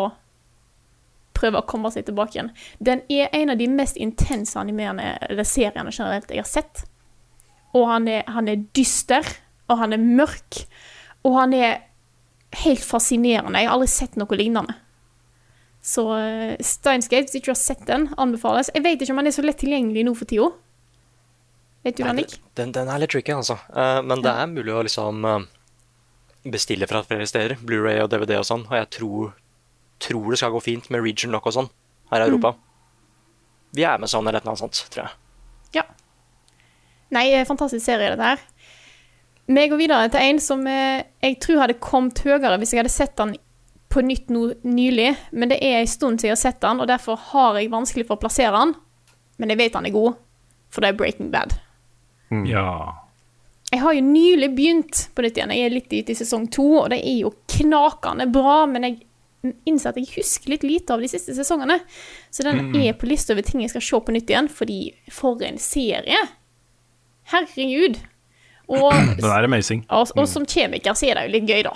prøver 1.37 1.61
å 1.61 1.67
komme 1.69 1.91
seg 1.93 2.07
tilbake 2.07 2.37
igjen. 2.37 2.51
Den 2.79 3.03
er 3.11 3.33
en 3.33 3.53
av 3.53 3.59
de 3.59 3.69
mest 3.71 3.97
intense 4.01 4.57
animerende 4.59 5.15
eller 5.29 5.47
seriene 5.47 5.93
generelt 5.93 6.31
jeg 6.31 6.43
har 6.43 6.49
sett. 6.49 6.83
Og 7.73 7.87
han 7.89 8.07
er, 8.07 8.23
han 8.29 8.49
er 8.51 8.61
dyster, 8.77 9.25
og 9.71 9.79
han 9.81 9.95
er 9.95 10.01
mørk, 10.03 10.63
og 11.25 11.37
han 11.39 11.55
er 11.57 11.79
helt 12.63 12.83
fascinerende. 12.85 13.59
Jeg 13.59 13.69
har 13.69 13.77
aldri 13.77 13.89
sett 13.89 14.17
noe 14.19 14.37
lignende. 14.37 14.75
Så 15.83 16.05
uh, 16.07 16.53
Steinsgate, 16.63 17.27
hvis 17.27 17.41
ikke 17.41 17.51
har 17.51 17.59
sett 17.59 17.81
den, 17.89 18.07
anbefales. 18.21 18.69
Jeg 18.75 18.85
vet 18.85 19.01
ikke 19.01 19.15
om 19.15 19.23
han 19.23 19.27
er 19.27 19.35
så 19.35 19.43
lett 19.43 19.59
tilgjengelig 19.59 20.05
nå 20.07 20.13
for 20.15 20.29
tida. 20.29 20.51
Vet 21.83 21.97
du 21.99 22.05
Nick? 22.15 22.37
Den, 22.55 22.71
den 22.71 22.87
er 22.87 23.01
litt 23.01 23.11
tricky, 23.11 23.33
altså. 23.35 23.57
Eh, 23.75 23.99
men 24.07 24.21
det 24.23 24.31
er 24.31 24.47
mulig 24.47 24.71
å 24.71 24.83
liksom 24.87 25.25
eh, 25.27 25.41
bestille 26.47 26.87
fra 26.87 27.01
flere 27.03 27.27
steder. 27.27 27.57
Blu-ray 27.59 27.99
og 27.99 28.07
DVD 28.13 28.37
og 28.39 28.47
sånn. 28.47 28.63
Og 28.69 28.77
jeg 28.77 28.89
tror, 28.95 29.33
tror 30.03 30.31
det 30.31 30.39
skal 30.41 30.53
gå 30.53 30.61
fint 30.63 30.89
med 30.93 31.03
region 31.03 31.33
lock 31.33 31.49
og 31.49 31.57
sånn 31.57 31.69
her 32.11 32.23
i 32.23 32.29
Europa. 32.29 32.53
Vi 33.73 33.85
er 33.87 34.01
med 34.01 34.11
sånn 34.11 34.27
eller 34.29 34.43
noe 34.45 34.59
sånt, 34.59 34.83
tror 34.93 35.07
jeg. 35.07 35.15
Ja. 35.79 35.85
Nei, 37.13 37.29
eh, 37.33 37.47
fantastisk 37.47 37.85
serie, 37.85 38.11
dette 38.13 38.33
her. 38.33 38.43
Vi 39.45 39.67
går 39.67 39.79
videre 39.79 40.11
til 40.13 40.23
en 40.23 40.39
som 40.39 40.61
eh, 40.69 41.03
jeg 41.23 41.39
tror 41.43 41.65
hadde 41.65 41.81
kommet 41.83 42.21
høyere 42.23 42.59
hvis 42.61 42.75
jeg 42.75 42.83
hadde 42.83 42.93
sett 42.93 43.17
den 43.19 43.35
på 43.93 44.01
nytt 44.05 44.31
nå 44.33 44.45
nylig. 44.65 45.11
Men 45.31 45.51
det 45.51 45.59
er 45.61 45.81
en 45.81 45.89
stund 45.89 46.21
siden 46.21 46.31
jeg 46.31 46.37
har 46.37 46.43
sett 46.43 46.61
den, 46.63 46.81
og 46.81 46.89
derfor 46.89 47.19
har 47.33 47.59
jeg 47.59 47.73
vanskelig 47.73 48.07
for 48.07 48.17
å 48.17 48.23
plassere 48.23 48.53
den. 48.55 48.75
Men 49.41 49.53
jeg 49.53 49.61
vet 49.61 49.77
han 49.77 49.89
er 49.89 49.95
god, 49.95 50.19
for 50.73 50.85
det 50.85 50.93
er 50.93 50.99
Breaking 50.99 51.31
Bad. 51.33 51.57
Ja. 52.49 52.67
Jeg 53.73 53.81
har 53.81 53.95
jo 53.97 54.05
nylig 54.05 54.49
begynt 54.53 55.07
på 55.13 55.25
nytt 55.25 55.37
igjen. 55.37 55.53
Jeg 55.53 55.65
er 55.65 55.73
litt 55.73 55.93
ute 55.93 56.13
i 56.13 56.17
sesong 56.17 56.47
to, 56.53 56.65
og 56.83 56.91
det 56.93 57.01
er 57.01 57.19
jo 57.23 57.33
knakende 57.55 58.27
bra, 58.33 58.63
men 58.69 58.85
jeg 58.87 58.99
innser 59.67 59.91
at 59.91 59.97
jeg 59.99 60.07
husker 60.15 60.53
litt 60.53 60.63
lite 60.63 60.93
av 60.95 61.01
de 61.03 61.09
siste 61.11 61.33
sesongene. 61.35 61.79
Så 62.31 62.45
den 62.47 62.69
er 62.79 62.93
på 62.95 63.09
lista 63.09 63.33
over 63.35 63.43
ting 63.43 63.61
jeg 63.65 63.73
skal 63.73 63.83
se 63.83 63.99
på 64.07 64.15
nytt 64.15 64.29
igjen, 64.31 64.47
fordi 64.51 64.79
for 65.11 65.41
en 65.43 65.57
serie! 65.59 66.19
Herregud. 67.31 67.97
Og, 68.71 68.93
Den 69.19 69.29
er 69.31 69.43
amazing. 69.47 69.83
og, 69.91 70.11
og 70.17 70.27
som 70.31 70.45
kjemiker 70.47 70.95
så 70.95 71.09
er 71.11 71.19
det 71.19 71.25
jo 71.27 71.33
litt 71.37 71.49
gøy, 71.51 71.61
da. 71.67 71.73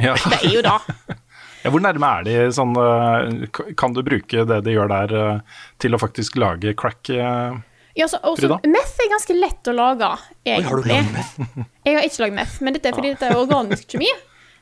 Ja. 0.00 0.14
Det 0.32 0.40
er 0.42 0.56
jo 0.58 0.64
da. 0.64 0.78
Ja, 1.64 1.70
hvor 1.72 1.80
nærme 1.80 2.08
er 2.18 2.24
de 2.26 2.32
sånn 2.52 2.74
eh, 2.76 3.46
Kan 3.80 3.94
du 3.96 4.02
bruke 4.04 4.42
det 4.44 4.58
de 4.66 4.72
gjør 4.74 4.90
der, 4.90 5.12
eh, 5.16 5.62
til 5.80 5.96
å 5.96 6.00
faktisk 6.02 6.36
lage 6.36 6.74
crack? 6.76 7.08
eh? 7.08 7.54
Ja, 7.96 8.04
så, 8.10 8.18
og 8.28 8.36
så- 8.36 8.58
meth 8.68 9.00
er 9.00 9.08
ganske 9.14 9.32
lett 9.38 9.70
å 9.70 9.72
lage, 9.72 10.10
egentlig. 10.44 10.66
har 10.68 10.82
du 10.82 10.90
lagd 10.90 11.14
meth? 11.14 11.62
Jeg 11.88 11.96
har 11.96 12.04
ikke 12.04 12.20
lagd 12.26 12.36
meth, 12.36 12.58
men 12.60 12.76
dette 12.76 12.90
er 12.92 12.98
fordi 12.98 13.14
dette 13.14 13.30
er 13.30 13.40
organisk 13.40 13.94
kjemi. 13.94 14.10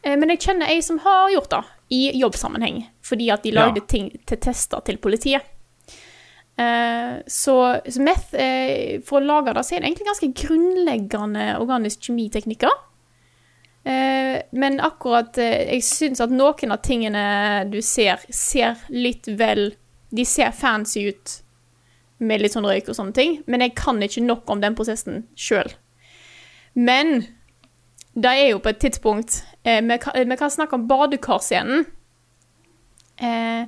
Men 0.05 0.31
jeg 0.35 0.43
kjenner 0.47 0.71
ei 0.71 0.79
som 0.87 1.01
har 1.03 1.33
gjort 1.35 1.51
det, 1.57 1.61
i 1.93 2.03
jobbsammenheng. 2.21 2.83
Fordi 3.05 3.29
at 3.35 3.43
de 3.45 3.53
lagde 3.55 3.83
Ja. 3.83 3.87
ting 3.89 4.11
til 4.27 4.39
tester 4.41 4.81
til 4.87 4.97
politiet. 5.03 5.43
Uh, 6.59 7.21
Så, 7.27 7.81
så 7.89 8.01
meth, 8.05 8.35
uh, 8.37 9.01
for 9.05 9.21
å 9.21 9.25
lage 9.25 9.55
det, 9.57 9.65
så 9.65 9.75
er 9.77 9.81
det 9.81 9.89
egentlig 9.91 10.09
ganske 10.11 10.33
grunnleggende 10.43 11.47
organisk 11.61 12.09
kjemiteknikker. 12.09 12.75
Uh, 13.87 14.43
Men 14.53 14.79
akkurat 14.81 15.37
Jeg 15.37 15.83
syns 15.83 16.21
at 16.21 16.31
noen 16.31 16.71
av 16.71 16.83
tingene 16.85 17.65
du 17.71 17.81
ser, 17.83 18.21
ser 18.31 18.77
litt 18.91 19.27
vel 19.27 19.73
De 20.15 20.25
ser 20.25 20.53
fancy 20.53 21.09
ut 21.09 21.41
med 22.23 22.41
litt 22.41 22.53
sånn 22.55 22.69
røyk 22.69 22.87
og 22.89 22.95
sånne 22.95 23.15
ting, 23.17 23.33
men 23.51 23.61
jeg 23.65 23.75
kan 23.75 23.99
ikke 23.99 24.23
nok 24.23 24.51
om 24.51 24.61
den 24.63 24.77
prosessen 24.79 25.25
sjøl. 25.35 25.73
Men 26.77 27.27
det 28.15 28.31
er 28.31 28.51
jo 28.53 28.61
på 28.63 28.69
et 28.71 28.79
tidspunkt 28.79 29.41
Vi 29.63 29.99
kan, 30.03 30.17
vi 30.29 30.37
kan 30.37 30.51
snakke 30.51 30.75
om 30.75 30.89
badekarscenen. 30.91 31.85
Eh, 33.23 33.67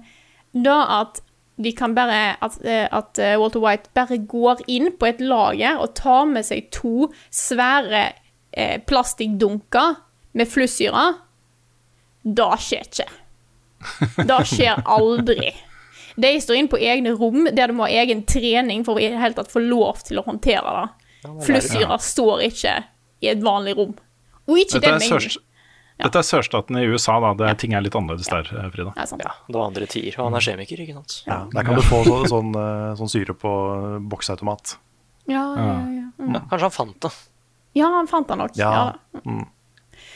da 0.54 0.76
at 1.00 1.20
de 1.56 1.72
kan 1.72 1.94
bare 1.94 2.36
At, 2.42 2.58
eh, 2.64 2.88
at 2.90 3.18
eh, 3.18 3.38
Walter 3.40 3.60
White 3.62 3.90
bare 3.94 4.18
går 4.18 4.64
inn 4.66 4.90
på 4.98 5.06
et 5.06 5.20
lager 5.20 5.78
og 5.78 5.94
tar 5.94 6.24
med 6.26 6.46
seg 6.46 6.70
to 6.74 7.10
svære 7.30 8.08
eh, 8.52 8.80
plastikkdunker 8.86 10.00
med 10.34 10.50
flussyre. 10.50 11.04
Det 12.24 12.50
skjer 12.58 12.88
ikke. 12.88 13.06
Det 14.26 14.40
skjer 14.50 14.82
aldri. 14.96 15.52
De 16.16 16.30
står 16.40 16.58
inne 16.58 16.72
på 16.72 16.80
egne 16.80 17.14
rom 17.18 17.46
der 17.50 17.70
de 17.70 17.76
må 17.76 17.86
ha 17.86 18.02
egen 18.02 18.24
trening 18.26 18.84
for 18.86 18.98
å 18.98 19.02
i 19.02 19.10
det 19.12 19.22
hele 19.22 19.38
tatt 19.38 19.52
få 19.52 19.62
lov 19.62 20.02
til 20.06 20.18
å 20.18 20.26
håndtere 20.26 20.74
det. 20.80 20.88
Flussyre 21.46 21.98
står 22.02 22.46
ikke 22.48 22.74
i 23.24 23.30
et 23.30 23.42
vanlig 23.44 23.76
rom. 23.78 23.94
Og 24.48 24.60
ikke 24.60 24.80
Dette 24.80 24.90
den 24.90 25.02
mengden. 25.02 25.43
Sørst, 25.94 26.04
dette 26.04 26.20
er 26.20 26.26
sørstaten 26.26 26.78
i 26.80 26.84
USA, 26.90 27.20
da. 27.22 27.32
Det, 27.38 27.50
ting 27.62 27.74
er 27.74 27.84
litt 27.84 27.94
annerledes 27.94 28.30
der, 28.30 28.48
Frida. 28.74 28.92
Ja, 28.96 29.06
sant. 29.06 29.22
Ja, 29.22 29.34
det 29.46 29.54
var 29.54 29.68
andre 29.68 29.86
tider, 29.86 30.16
og 30.18 30.28
han 30.28 30.38
er 30.38 30.46
kjemiker, 30.46 30.82
ikke 30.82 30.96
sant? 30.96 31.18
Ja, 31.28 31.40
der 31.52 31.68
kan 31.68 31.78
du 31.78 31.84
få 31.86 32.00
så, 32.06 32.16
sånn, 32.32 32.50
eh, 32.58 32.94
sånn 32.98 33.12
syre 33.12 33.36
på 33.38 33.52
eh, 33.76 33.98
boksautomat. 34.10 34.76
Ja, 35.30 35.44
ja, 35.54 35.74
ja. 35.94 36.06
Mm. 36.18 36.34
Ja, 36.34 36.40
kanskje 36.50 36.66
han 36.66 36.74
fant 36.74 36.98
det. 37.02 37.12
ja, 37.78 37.90
han 37.94 38.10
fant 38.10 38.28
det 38.28 38.38
nok. 38.42 38.56
Ja. 38.58 38.72
Ja. 39.14 39.44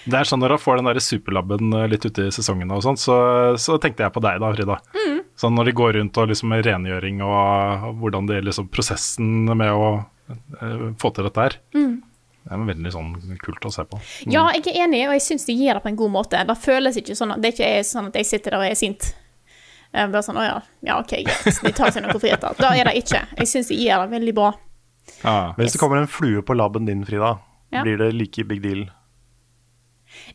Det 0.09 0.17
er 0.19 0.29
sånn 0.29 0.41
Når 0.43 0.57
han 0.57 0.61
får 0.63 0.81
den 0.81 0.89
der 0.91 1.01
superlabben 1.05 1.73
eh, 1.77 1.87
litt 1.93 2.07
ute 2.07 2.29
i 2.29 2.35
sesongen, 2.35 2.71
og 2.75 2.83
sånt, 2.85 3.01
så, 3.03 3.17
så 3.61 3.79
tenkte 3.83 4.07
jeg 4.07 4.15
på 4.15 4.23
deg 4.25 4.43
da, 4.43 4.53
Frida. 4.55 4.81
Mm. 4.97 5.23
Sånn 5.39 5.55
Når 5.55 5.71
de 5.71 5.77
går 5.79 5.97
rundt 5.99 6.19
og 6.19 6.31
liksom 6.33 6.53
med 6.53 6.67
rengjøring 6.67 7.23
og, 7.23 7.87
og 7.89 8.03
hvordan 8.03 8.29
det 8.31 8.43
liksom 8.49 8.71
prosessen 8.75 9.47
med 9.53 9.71
å 9.71 9.91
uh, 10.03 10.89
få 10.99 11.13
til 11.15 11.29
dette 11.29 11.45
her. 11.45 11.59
Mm. 11.77 12.01
Det 12.49 12.57
er 12.57 12.63
veldig 12.65 12.91
sånn 12.95 13.09
kult 13.45 13.67
å 13.69 13.71
se 13.75 13.83
på. 13.85 13.99
ja, 14.33 14.47
jeg 14.57 14.63
er 14.73 14.85
enig, 14.87 15.03
og 15.09 15.13
jeg 15.19 15.25
syns 15.27 15.45
de 15.45 15.53
gir 15.59 15.75
det 15.77 15.83
på 15.85 15.91
en 15.91 15.97
god 16.01 16.11
måte. 16.15 16.41
Det 16.49 16.55
føles 16.57 16.97
ikke 16.97 17.17
sånn 17.19 17.35
at 17.35 17.43
det 17.45 17.51
ikke 17.53 17.67
er 17.79 17.83
sånn 17.85 18.09
at 18.09 18.15
jeg 18.17 18.25
sitter 18.31 18.57
der 18.57 18.63
og 18.63 18.71
er 18.71 18.79
sint. 18.79 19.11
Jeg 19.93 20.11
bare 20.13 20.23
sånn, 20.25 20.37
å 20.41 20.45
ja, 20.47 20.57
ja, 20.85 20.97
ok, 21.01 21.13
greit. 21.29 21.61
De 21.65 21.73
tar 21.77 21.93
seg 21.93 22.05
noen 22.05 22.21
friheter. 22.21 22.57
Da 22.61 22.73
er 22.77 22.89
det 22.89 22.97
ikke. 23.03 23.21
Jeg 23.39 23.49
syns 23.53 23.69
de 23.73 23.77
gir 23.81 24.01
det 24.01 24.11
veldig 24.17 24.35
bra. 24.37 24.51
Ja. 25.23 25.37
Hvis 25.57 25.73
det 25.77 25.81
kommer 25.81 26.01
en 26.01 26.09
flue 26.09 26.43
på 26.45 26.57
laben 26.57 26.89
din, 26.89 27.05
Frida, 27.09 27.39
Ja. 27.73 27.83
blir 27.85 27.99
det 28.01 28.13
like 28.17 28.45
big 28.49 28.63
deal 28.65 28.87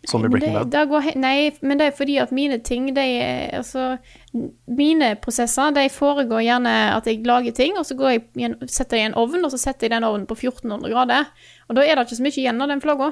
som 0.09 0.19
i 0.19 0.23
Men 0.27 0.31
Breaking 0.31 0.53
det, 0.53 0.59
Bad? 0.59 0.71
det 0.71 0.89
går, 0.89 1.01
he- 1.05 1.15
nei, 1.19 1.51
men 1.61 1.77
det 1.79 1.85
er 1.87 1.91
fordi 1.97 2.17
at 2.19 2.31
mine 2.35 2.57
ting, 2.59 2.89
de 2.95 3.05
Altså, 3.53 3.97
mine 4.67 5.15
prosesser, 5.21 5.71
de 5.75 5.85
foregår 5.89 6.41
gjerne 6.43 6.73
at 6.97 7.05
jeg 7.07 7.21
lager 7.25 7.51
ting, 7.55 7.77
og 7.79 7.85
så 7.85 7.95
går 7.95 8.09
jeg 8.35 8.57
setter 8.67 8.97
jeg 8.97 9.05
i 9.05 9.09
en 9.11 9.15
ovn, 9.21 9.45
og 9.45 9.51
så 9.53 9.57
setter 9.61 9.87
jeg 9.87 9.91
den 9.95 10.03
ovnen 10.03 10.25
på 10.27 10.35
1400 10.35 10.91
grader. 10.91 11.29
Og 11.69 11.75
da 11.77 11.81
er 11.85 11.95
det 11.95 12.07
ikke 12.07 12.19
så 12.19 12.23
mye 12.27 12.35
igjen 12.43 12.61
av 12.61 12.67
den 12.73 12.81
flagga. 12.83 13.11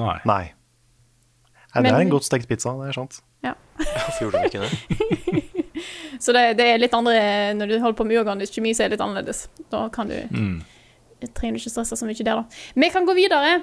Nei. 0.00 0.16
Nei. 0.24 0.42
Nei, 1.74 1.82
det 1.82 1.82
Men- 1.82 1.94
er 1.94 2.00
en 2.06 2.10
godt 2.16 2.24
stekt 2.24 2.48
pizza, 2.48 2.72
det 2.80 2.88
er 2.88 2.92
sant. 2.96 3.20
Hvorfor 3.80 4.20
gjorde 4.24 4.40
de 4.40 4.48
ikke 4.48 4.60
det? 4.60 5.44
Så 6.20 6.32
det, 6.36 6.56
det 6.58 6.64
er 6.68 6.78
litt 6.82 6.92
andre 6.92 7.14
Når 7.56 7.70
du 7.70 7.74
holder 7.80 7.96
på 7.96 8.04
med 8.04 8.18
uorganisk 8.18 8.52
kjemi, 8.58 8.74
så 8.76 8.84
er 8.84 8.90
det 8.90 8.98
litt 8.98 9.04
annerledes. 9.06 9.46
Da 9.72 9.86
kan 9.88 10.10
du 10.10 10.16
trenger 11.36 11.56
du 11.56 11.60
ikke 11.60 11.70
stresse 11.72 11.96
så 11.96 12.06
mye 12.08 12.16
der, 12.24 12.40
da. 12.42 12.44
Vi 12.80 12.88
kan 12.92 13.04
gå 13.08 13.14
videre 13.16 13.62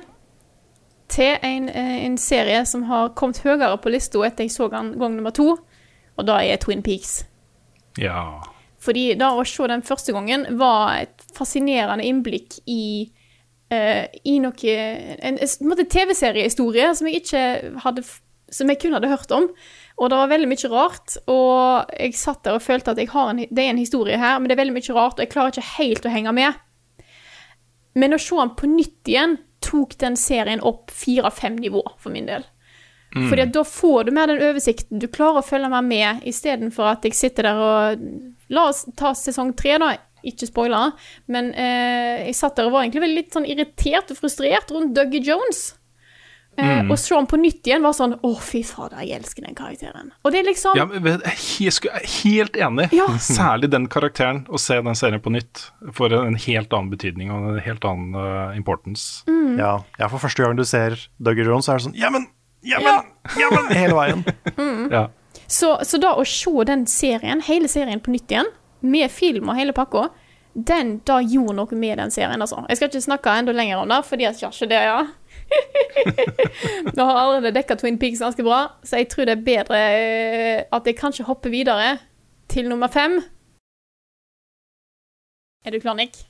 til 1.09 1.37
en, 1.43 1.69
eh, 1.69 2.05
en 2.05 2.17
serie 2.17 2.65
som 2.65 2.83
har 2.89 3.13
kommet 3.15 3.41
høyere 3.43 3.77
på 3.81 3.91
lista 3.93 4.19
etter 4.27 4.47
jeg 4.47 4.53
så 4.53 4.69
den 4.71 4.93
gang 4.99 5.15
nummer 5.15 5.31
to, 5.31 5.57
og 6.17 6.25
da 6.27 6.41
er 6.43 6.59
Twin 6.61 6.83
Peaks. 6.83 7.23
Ja. 7.97 8.41
Fordi 8.79 9.15
da 9.17 9.31
å 9.35 9.45
se 9.47 9.67
den 9.69 9.83
første 9.85 10.13
gangen 10.13 10.45
var 10.59 11.01
et 11.01 11.25
fascinerende 11.35 12.05
innblikk 12.05 12.59
i 12.69 13.09
uh, 13.73 14.05
i 14.23 14.37
noe 14.39 14.75
En, 15.17 15.39
en, 15.41 15.83
TV-seriehistorie 15.89 16.93
som 16.95 17.09
jeg 17.09 17.23
ikke 17.23 17.41
hadde 17.83 18.05
Som 18.53 18.69
jeg 18.69 18.79
kun 18.79 18.93
hadde 18.95 19.09
hørt 19.11 19.31
om. 19.35 19.49
Og 19.97 20.09
det 20.09 20.17
var 20.21 20.29
veldig 20.31 20.47
mye 20.47 20.69
rart. 20.71 21.17
Og 21.27 21.89
jeg 21.99 22.13
satt 22.15 22.45
der 22.45 22.55
og 22.55 22.63
følte 22.63 22.93
at 22.93 23.01
jeg 23.01 23.09
har 23.11 23.33
en, 23.33 23.41
det 23.43 23.59
er 23.59 23.73
en 23.73 23.81
historie 23.81 24.15
her, 24.15 24.37
men 24.39 24.47
det 24.47 24.55
er 24.55 24.61
veldig 24.61 24.77
mye 24.77 24.95
rart, 24.95 25.17
og 25.17 25.25
jeg 25.25 25.33
klarer 25.33 25.51
ikke 25.51 25.73
helt 25.73 26.07
å 26.07 26.13
henge 26.13 26.31
med. 26.37 26.61
Men 27.97 28.15
å 28.15 28.21
se 28.21 28.37
den 28.39 28.53
på 28.55 28.69
nytt 28.71 29.11
igjen 29.11 29.35
tok 29.67 29.97
den 30.01 30.15
serien 30.19 30.63
opp 30.65 30.93
fire-fem 30.95 31.59
nivå 31.59 31.83
for 31.99 32.15
min 32.15 32.29
del. 32.29 32.47
Fordi 33.15 33.41
at 33.41 33.53
da 33.55 33.63
får 33.63 34.03
du 34.07 34.11
mer 34.13 34.27
den 34.29 34.43
oversikten. 34.43 34.99
Du 35.01 35.07
klarer 35.11 35.41
å 35.41 35.45
følge 35.45 35.69
mer 35.71 35.85
med, 35.85 36.25
istedenfor 36.27 36.91
at 36.91 37.07
jeg 37.07 37.15
sitter 37.17 37.49
der 37.49 37.61
og 37.63 38.03
La 38.53 38.69
oss 38.69 38.85
ta 38.95 39.11
sesong 39.17 39.53
tre, 39.59 39.75
da. 39.81 39.89
Ikke 40.27 40.47
spoiler. 40.47 40.93
Men 41.31 41.49
eh, 41.51 42.27
jeg 42.29 42.37
satt 42.39 42.55
der 42.57 42.69
og 42.69 42.75
var 42.75 42.85
egentlig 42.85 43.09
litt 43.11 43.35
sånn 43.35 43.47
irritert 43.47 44.13
og 44.13 44.19
frustrert 44.19 44.71
rundt 44.71 44.95
Dougie 44.95 45.23
Jones. 45.23 45.73
Eh, 46.57 46.89
Og 46.89 46.97
se 46.97 47.13
han 47.13 47.27
på 47.29 47.37
nytt 47.37 47.67
igjen 47.69 47.83
var 47.85 47.93
sånn 47.93 48.15
Å, 48.25 48.29
fy 48.41 48.63
fader, 48.65 49.03
jeg 49.05 49.19
elsker 49.19 49.45
den 49.45 49.57
karakteren. 49.57 50.09
Og 50.25 50.33
det 50.33 50.39
er 50.41 50.47
liksom 50.47 50.77
Ja, 50.79 50.87
men 50.89 51.21
jeg 51.61 51.73
skulle 51.75 51.99
jeg 52.01 52.07
er 52.07 52.13
helt 52.23 52.57
enig. 52.67 52.87
Ja. 52.97 53.05
Særlig 53.21 53.69
den 53.73 53.85
karakteren. 53.93 54.43
Å 54.49 54.57
se 54.61 54.79
den 54.81 54.97
serien 54.97 55.21
på 55.21 55.33
nytt 55.33 55.67
får 55.93 56.15
en 56.17 56.39
helt 56.47 56.73
annen 56.73 56.89
betydning 56.93 57.29
og 57.33 57.51
en 57.53 57.61
helt 57.61 57.85
annen 57.85 58.17
uh, 58.17 58.57
importance. 58.57 59.21
Mm. 59.29 59.59
Ja, 59.61 59.75
ja, 59.99 60.09
for 60.09 60.23
første 60.23 60.43
gang 60.43 60.57
du 60.57 60.65
ser 60.65 60.97
Dougie 61.21 61.45
Jones, 61.45 61.67
så 61.69 61.75
er 61.75 61.81
det 61.81 61.87
sånn 61.89 61.97
Ja, 61.99 62.09
men! 62.13 62.25
Ja, 62.65 62.81
men! 62.83 63.05
Ja, 63.37 63.51
men! 63.53 63.69
Hele 63.77 63.97
veien. 63.97 64.25
Ja. 64.97 65.07
Så, 65.47 65.77
så 65.87 65.99
da 66.01 66.15
å 66.19 66.25
se 66.27 66.51
den 66.67 66.87
serien, 66.91 67.39
hele 67.45 67.69
serien 67.71 68.01
på 68.03 68.11
nytt 68.11 68.31
igjen, 68.33 68.49
med 68.81 69.11
film 69.13 69.51
og 69.51 69.55
hele 69.59 69.71
pakka, 69.75 70.09
den 70.57 70.97
da 71.05 71.19
gjorde 71.21 71.55
noe 71.59 71.77
med 71.77 71.99
den 72.01 72.11
serien, 72.11 72.41
altså. 72.41 72.63
Jeg 72.67 72.79
skal 72.79 72.89
ikke 72.89 73.03
snakke 73.05 73.35
enda 73.39 73.53
lenger 73.55 73.83
om 73.83 73.91
det, 73.93 74.01
fordi 74.09 74.25
jeg 74.25 74.39
ikke 74.41 74.69
det, 74.73 74.81
ja. 74.89 74.97
Nå 76.97 77.03
har 77.03 77.19
allerede 77.21 77.53
dekka 77.55 77.77
Twin 77.79 77.99
Peaks 77.99 78.21
ganske 78.23 78.43
bra, 78.45 78.61
så 78.83 79.01
jeg 79.01 79.09
tror 79.13 79.27
det 79.27 79.37
er 79.37 79.45
bedre 79.45 79.81
eh, 79.97 80.61
at 80.73 80.87
jeg 80.87 80.99
kanskje 80.99 81.27
hopper 81.27 81.53
videre 81.53 81.97
til 82.51 82.69
nummer 82.69 82.91
fem. 82.91 83.19
Er 85.65 85.75
du 85.75 85.79
klar, 85.83 85.97
Nick? 85.99 86.21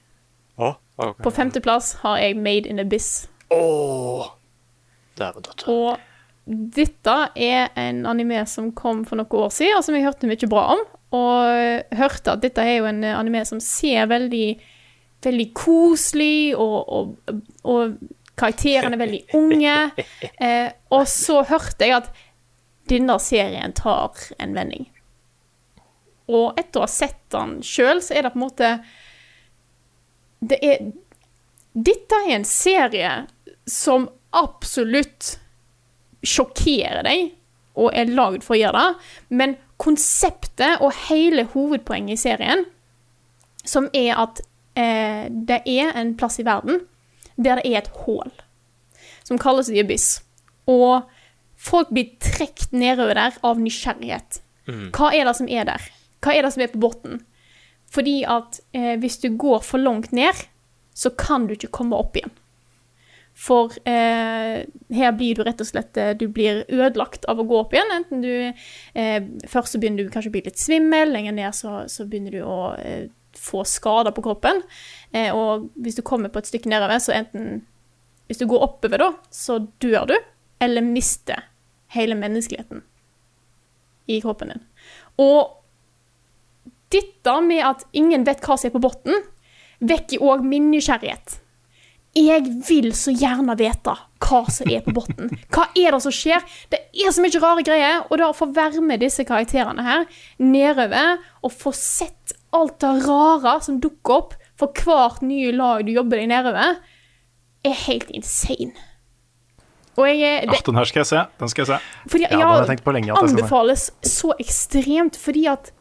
Å, 0.57 0.73
okay. 0.97 1.23
På 1.23 1.31
femteplass 1.33 1.93
har 2.01 2.17
jeg 2.23 2.37
Made 2.41 2.69
in 2.69 2.81
Abyss. 2.81 3.27
Oh. 3.53 4.33
Dæven. 5.17 5.45
Og 5.69 5.97
dette 6.47 7.15
er 7.35 7.69
en 7.77 8.05
anime 8.09 8.45
som 8.47 8.71
kom 8.75 9.03
for 9.05 9.19
noen 9.19 9.43
år 9.43 9.51
siden, 9.53 9.77
og 9.77 9.85
som 9.85 9.97
jeg 9.97 10.07
hørte 10.07 10.29
mye 10.29 10.49
bra 10.49 10.63
om. 10.75 10.83
Og 11.17 11.97
hørte 11.99 12.33
at 12.33 12.43
dette 12.43 12.63
er 12.63 12.79
jo 12.79 12.89
en 12.89 13.03
anime 13.11 13.43
som 13.47 13.61
ser 13.63 14.07
veldig, 14.09 14.47
veldig 15.23 15.47
koselig, 15.57 16.55
og, 16.55 16.77
og, 16.87 17.41
og 17.67 17.97
karakterene 18.37 18.95
er 18.97 19.01
veldig 19.01 19.23
unge. 19.37 19.75
Eh, 20.37 20.69
og 20.93 21.07
så 21.09 21.41
hørte 21.49 21.87
jeg 21.87 21.97
at 21.97 22.11
denne 22.87 23.17
serien 23.19 23.73
tar 23.75 24.15
en 24.39 24.55
vending. 24.55 24.87
Og 26.27 26.59
etter 26.59 26.81
å 26.81 26.85
ha 26.85 26.91
sett 26.91 27.19
den 27.33 27.59
sjøl, 27.65 28.01
så 28.03 28.15
er 28.15 28.25
det 28.27 28.33
på 28.33 28.39
en 28.39 28.45
måte 28.45 28.71
Det 30.43 30.57
er 30.63 30.89
Dette 31.77 32.19
er 32.25 32.35
en 32.35 32.47
serie 32.47 33.11
som 33.69 34.07
absolutt 34.33 35.35
sjokkerer 36.25 37.03
deg, 37.05 37.35
og 37.77 37.93
er 37.93 38.09
lagd 38.09 38.41
for 38.41 38.55
å 38.55 38.57
gjøre 38.57 38.81
det, 38.81 39.09
men 39.37 39.53
konseptet 39.77 40.81
og 40.81 40.95
hele 41.05 41.45
hovedpoenget 41.51 42.17
i 42.17 42.21
serien, 42.23 42.63
som 43.61 43.91
er 43.93 44.17
at 44.17 44.41
eh, 44.73 45.29
det 45.29 45.59
er 45.69 45.93
en 46.01 46.15
plass 46.17 46.39
i 46.41 46.47
verden 46.47 46.81
der 47.37 47.61
det 47.61 47.69
er 47.69 47.83
et 47.83 47.91
hull, 48.03 48.31
som 49.23 49.39
kalles 49.41 49.69
The 49.69 49.83
Abyss. 49.83 50.09
Og 50.67 51.07
folk 51.57 51.93
blir 51.93 52.15
trukket 52.23 52.73
nedover 52.75 53.17
der 53.17 53.37
av 53.45 53.61
nysgjerrighet. 53.61 54.41
Hva 54.67 55.13
er 55.15 55.27
det 55.27 55.35
som 55.37 55.47
er 55.47 55.67
der? 55.69 55.83
Hva 56.23 56.33
er 56.35 56.43
det 56.43 56.53
som 56.53 56.63
er 56.65 56.73
på 56.73 56.81
bunnen? 56.81 57.21
Fordi 57.93 58.17
at 58.27 58.59
eh, 58.75 58.97
hvis 58.99 59.21
du 59.23 59.29
går 59.39 59.61
for 59.63 59.79
langt 59.79 60.11
ned, 60.11 60.35
så 60.93 61.13
kan 61.15 61.47
du 61.47 61.53
ikke 61.55 61.71
komme 61.71 61.95
opp 61.95 62.17
igjen. 62.19 62.33
For 63.37 63.71
eh, 63.85 64.65
her 64.97 65.11
blir 65.13 65.37
du 65.37 65.43
rett 65.45 65.61
og 65.61 65.67
slett 65.69 65.97
eh, 66.01 66.15
Du 66.17 66.25
blir 66.33 66.63
ødelagt 66.73 67.27
av 67.29 67.37
å 67.37 67.45
gå 67.45 67.59
opp 67.61 67.75
igjen. 67.75 67.93
Enten 67.93 68.23
du 68.25 68.31
eh, 68.49 69.27
Først 69.45 69.75
så 69.75 69.81
begynner 69.81 70.07
du 70.07 70.11
kanskje 70.13 70.31
å 70.31 70.35
bli 70.35 70.41
litt 70.47 70.57
svimmel, 70.57 71.13
lenger 71.13 71.37
ned 71.37 71.55
så, 71.55 71.83
så 71.91 72.07
begynner 72.09 72.33
du 72.33 72.41
å 72.41 72.73
eh, 72.81 73.05
få 73.47 73.63
skader 73.67 74.13
på 74.15 74.25
kroppen. 74.27 74.61
Eh, 75.15 75.31
og 75.31 75.69
hvis 75.79 75.97
du 75.97 76.03
kommer 76.05 76.31
på 76.33 76.43
et 76.43 76.49
stykke 76.51 76.71
nedover, 76.71 76.99
så 77.03 77.15
enten 77.17 77.65
Hvis 78.27 78.41
du 78.41 78.43
går 78.43 78.59
oppover, 78.59 78.99
da, 78.99 79.13
så 79.31 79.55
dør 79.79 80.09
du, 80.09 80.15
eller 80.59 80.83
mister 80.83 81.45
hele 81.95 82.15
menneskeligheten 82.19 82.81
i 84.11 84.17
kroppen 84.19 84.51
din. 84.51 84.65
Og 85.23 85.53
dette 86.91 87.35
med 87.43 87.63
at 87.63 87.85
ingen 87.95 88.25
vet 88.27 88.43
hva 88.43 88.57
som 88.59 88.67
er 88.69 88.75
på 88.75 88.83
bunnen, 88.83 89.23
vekker 89.79 90.23
òg 90.23 90.43
min 90.43 90.67
nysgjerrighet. 90.71 91.39
Jeg 92.17 92.47
vil 92.65 92.93
så 92.97 93.11
gjerne 93.13 93.53
vite 93.59 93.93
hva 94.23 94.39
som 94.49 94.69
er 94.73 94.81
på 94.85 94.93
bunnen. 94.95 95.29
Hva 95.53 95.67
er 95.77 95.93
det 95.93 96.01
som 96.01 96.13
skjer? 96.15 96.41
Det 96.71 96.79
er 96.95 97.13
så 97.13 97.21
mye 97.21 97.41
rare 97.43 97.65
greier. 97.67 97.99
Og 98.07 98.17
da 98.17 98.31
å 98.31 98.37
få 98.37 98.47
være 98.55 98.81
med 98.81 99.03
disse 99.03 99.25
karakterene 99.27 99.85
her 99.85 100.07
nedover, 100.41 101.19
og 101.45 101.53
få 101.53 101.75
sett 101.77 102.26
alt 102.57 102.77
det 102.83 102.91
rare 103.05 103.55
som 103.65 103.79
dukker 103.83 104.17
opp 104.17 104.35
for 104.57 104.73
hvert 104.73 105.23
nye 105.25 105.53
lag 105.55 105.85
du 105.85 105.93
jobber 105.93 106.21
deg 106.21 106.29
nedover, 106.31 106.77
er 107.65 107.81
helt 107.85 108.09
insane. 108.15 108.73
Og 109.97 110.05
jeg 110.05 110.21
er 110.21 110.51
Ah, 110.53 110.61
den 110.65 110.77
her 110.77 110.85
skal 110.85 111.01
jeg 111.01 111.09
se. 111.09 111.23
Den 111.39 111.49
skal 111.49 111.63
jeg 111.65 111.67
se. 111.71 111.79
fordi, 112.07 112.27
Ja, 112.29 112.65
jeg 112.67 112.83
lenge 112.85 113.17
anbefales 113.17 113.91
så 114.05 114.33
ekstremt, 114.39 115.17
fordi 115.17 115.47
at 115.47 115.71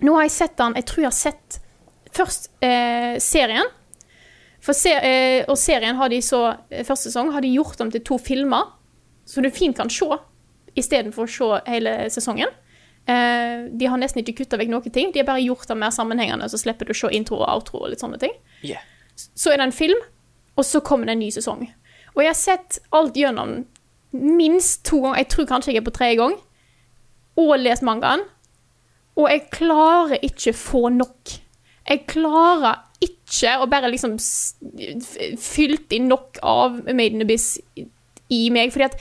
Nå 0.00 0.14
har 0.14 0.22
jeg 0.22 0.30
sett 0.30 0.56
den 0.56 0.74
Jeg 0.74 0.86
tror 0.86 1.02
jeg 1.02 1.10
har 1.10 1.18
sett 1.18 1.60
først 2.12 2.48
eh, 2.62 3.18
serien. 3.18 3.66
Se, 4.60 4.90
eh, 4.90 5.44
og 5.48 5.58
serien 5.58 5.96
har 5.96 6.08
de 6.08 6.20
så 6.22 6.56
eh, 6.70 6.84
Første 6.84 7.10
sesong 7.10 7.32
har 7.32 7.40
de 7.40 7.52
gjort 7.52 7.80
om 7.80 7.90
til 7.90 8.02
to 8.04 8.18
filmer, 8.18 8.72
så 9.26 9.42
du 9.42 9.50
fint 9.50 9.76
kan 9.76 9.90
se 9.90 10.08
istedenfor 10.78 11.26
å 11.26 11.30
se 11.30 11.70
hele 11.70 12.10
sesongen. 12.10 12.48
Eh, 13.08 13.68
de 13.72 13.86
har 13.86 13.98
nesten 13.98 14.22
ikke 14.22 14.36
kutta 14.44 14.58
vekk 14.60 14.68
noen 14.70 14.92
ting. 14.92 15.12
De 15.12 15.18
har 15.18 15.26
bare 15.26 15.42
gjort 15.42 15.66
det 15.68 15.76
mer 15.76 15.90
sammenhengende, 15.90 16.48
så 16.52 16.58
slipper 16.60 16.86
du 16.86 16.92
å 16.92 16.98
se 17.00 17.08
intro 17.16 17.40
og 17.40 17.48
outro 17.48 17.80
og 17.84 17.90
litt 17.90 18.00
sånne 18.00 18.18
ting. 18.20 18.32
Yeah. 18.62 18.82
Så 19.16 19.50
er 19.52 19.56
det 19.58 19.66
en 19.70 19.72
film, 19.72 19.98
og 20.56 20.64
så 20.64 20.80
kommer 20.84 21.06
det 21.06 21.12
en 21.16 21.18
ny 21.24 21.30
sesong. 21.34 21.64
Og 22.14 22.22
jeg 22.22 22.30
har 22.30 22.38
sett 22.38 22.78
alt 22.92 23.14
gjennom 23.16 23.64
minst 24.12 24.84
to 24.84 25.00
ganger. 25.02 25.18
Jeg 25.22 25.28
tror 25.28 25.46
kanskje 25.46 25.72
jeg 25.72 25.80
er 25.82 25.86
på 25.86 25.94
tredje 25.96 26.16
gang. 26.20 26.36
Og 27.38 27.52
lest 27.58 27.82
mangaen. 27.86 28.24
Og 29.16 29.28
jeg 29.30 29.48
klarer 29.50 30.18
ikke 30.22 30.52
få 30.56 30.88
nok. 30.92 31.36
Jeg 31.88 32.06
klarer 32.10 32.80
ikke 33.00 33.54
å 33.62 33.68
bare 33.70 33.88
liksom 33.90 34.18
fylt 35.40 35.92
inn 35.96 36.08
nok 36.10 36.38
av 36.42 36.80
Made 36.92 37.14
in 37.16 37.22
Abyss 37.24 37.58
i- 37.76 37.86
i 38.30 38.50
meg, 38.50 38.70
fordi 38.72 38.84
at 38.84 39.00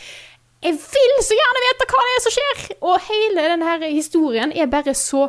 jeg 0.63 0.75
vil 0.75 1.21
så 1.23 1.37
gjerne 1.37 1.63
vite 1.65 1.87
hva 1.87 2.01
det 2.05 2.15
er 2.15 2.23
som 2.25 2.35
skjer! 2.35 2.63
Og 2.83 3.05
hele 3.07 3.45
denne 3.53 3.77
historien 3.93 4.51
er 4.51 4.71
bare 4.71 4.95
så 4.97 5.27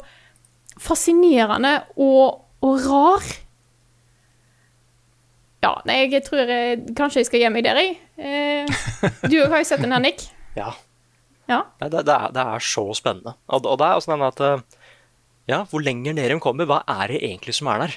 fascinerende 0.80 1.76
og, 2.00 2.40
og 2.64 2.84
rar. 2.88 3.30
Ja, 5.60 5.74
nei, 5.84 5.98
jeg 6.08 6.24
tror 6.24 6.48
jeg, 6.48 6.82
kanskje 6.96 7.20
jeg 7.20 7.28
skal 7.28 7.42
gi 7.42 7.50
meg 7.52 7.66
der, 7.66 7.78
jeg. 7.78 7.98
Eh, 8.16 9.10
du 9.28 9.36
har 9.44 9.60
jo 9.60 9.66
sett 9.68 9.82
den 9.84 9.94
her, 9.94 10.02
Nick. 10.02 10.26
Ja. 10.58 10.72
Ja. 11.46 11.60
Nei, 11.78 11.86
det, 11.92 12.00
det, 12.08 12.14
er, 12.14 12.32
det 12.34 12.42
er 12.42 12.62
så 12.64 12.82
spennende. 12.98 13.36
Og, 13.50 13.66
og 13.70 13.76
det 13.78 13.86
er 13.86 13.98
også 13.98 14.10
den 14.12 14.24
at 14.26 14.40
eh, 14.42 14.62
Ja, 15.50 15.60
hvor 15.70 15.82
lenger 15.82 16.14
ned 16.16 16.26
de 16.30 16.38
kommer, 16.42 16.66
hva 16.66 16.80
er 16.90 17.12
det 17.12 17.20
egentlig 17.22 17.54
som 17.54 17.70
er 17.70 17.84
der? 17.84 17.94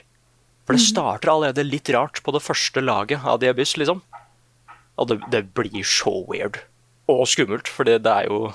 For 0.63 0.77
det 0.77 0.85
starter 0.85 1.31
allerede 1.33 1.65
litt 1.65 1.89
rart 1.93 2.21
på 2.23 2.33
det 2.35 2.43
første 2.45 2.81
laget 2.83 3.25
av 3.25 3.41
Diabys, 3.41 3.73
liksom. 3.81 4.03
Og 5.01 5.09
det, 5.09 5.17
det 5.33 5.41
blir 5.57 5.81
så 5.87 6.13
weird. 6.29 6.61
Og 7.11 7.25
skummelt, 7.27 7.67
for 7.67 7.83
det, 7.87 8.03
det 8.05 8.11
er 8.11 8.29
jo 8.31 8.53